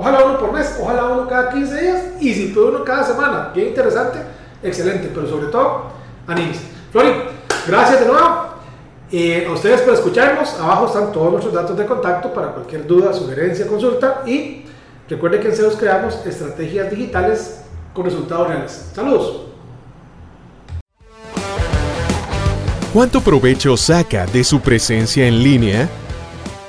ojalá 0.00 0.24
uno 0.24 0.38
por 0.38 0.52
mes, 0.52 0.76
ojalá 0.80 1.04
uno 1.08 1.28
cada 1.28 1.50
15 1.50 1.80
días, 1.80 2.02
y 2.20 2.32
si 2.32 2.46
puede 2.48 2.68
uno 2.68 2.84
cada 2.84 3.04
semana, 3.04 3.50
bien 3.54 3.68
interesante, 3.68 4.18
excelente, 4.62 5.10
pero 5.14 5.28
sobre 5.28 5.48
todo, 5.48 5.88
anímese. 6.26 6.62
Flori, 6.90 7.12
gracias 7.66 8.00
de 8.00 8.06
nuevo. 8.06 8.50
Eh, 9.12 9.44
a 9.46 9.52
ustedes 9.52 9.82
por 9.82 9.94
escucharnos. 9.94 10.54
Abajo 10.54 10.86
están 10.86 11.12
todos 11.12 11.32
nuestros 11.32 11.52
datos 11.52 11.76
de 11.76 11.84
contacto 11.84 12.32
para 12.32 12.52
cualquier 12.52 12.86
duda, 12.86 13.12
sugerencia, 13.12 13.66
consulta. 13.66 14.22
Y 14.24 14.64
recuerden 15.08 15.40
que 15.40 15.48
en 15.48 15.56
CEOs 15.56 15.76
creamos 15.76 16.24
estrategias 16.24 16.90
digitales 16.90 17.60
con 17.92 18.04
resultados 18.04 18.48
reales. 18.48 18.90
Saludos. 18.94 19.42
¿Cuánto 22.92 23.20
provecho 23.20 23.76
saca 23.76 24.26
de 24.26 24.44
su 24.44 24.60
presencia 24.60 25.26
en 25.26 25.42
línea? 25.42 25.88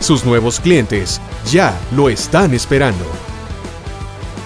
Sus 0.00 0.24
nuevos 0.24 0.60
clientes 0.60 1.20
ya 1.50 1.78
lo 1.94 2.08
están 2.08 2.54
esperando. 2.54 3.04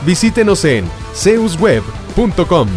Visítenos 0.07 0.65
en 0.65 0.85
zeusweb.com. 1.15 2.69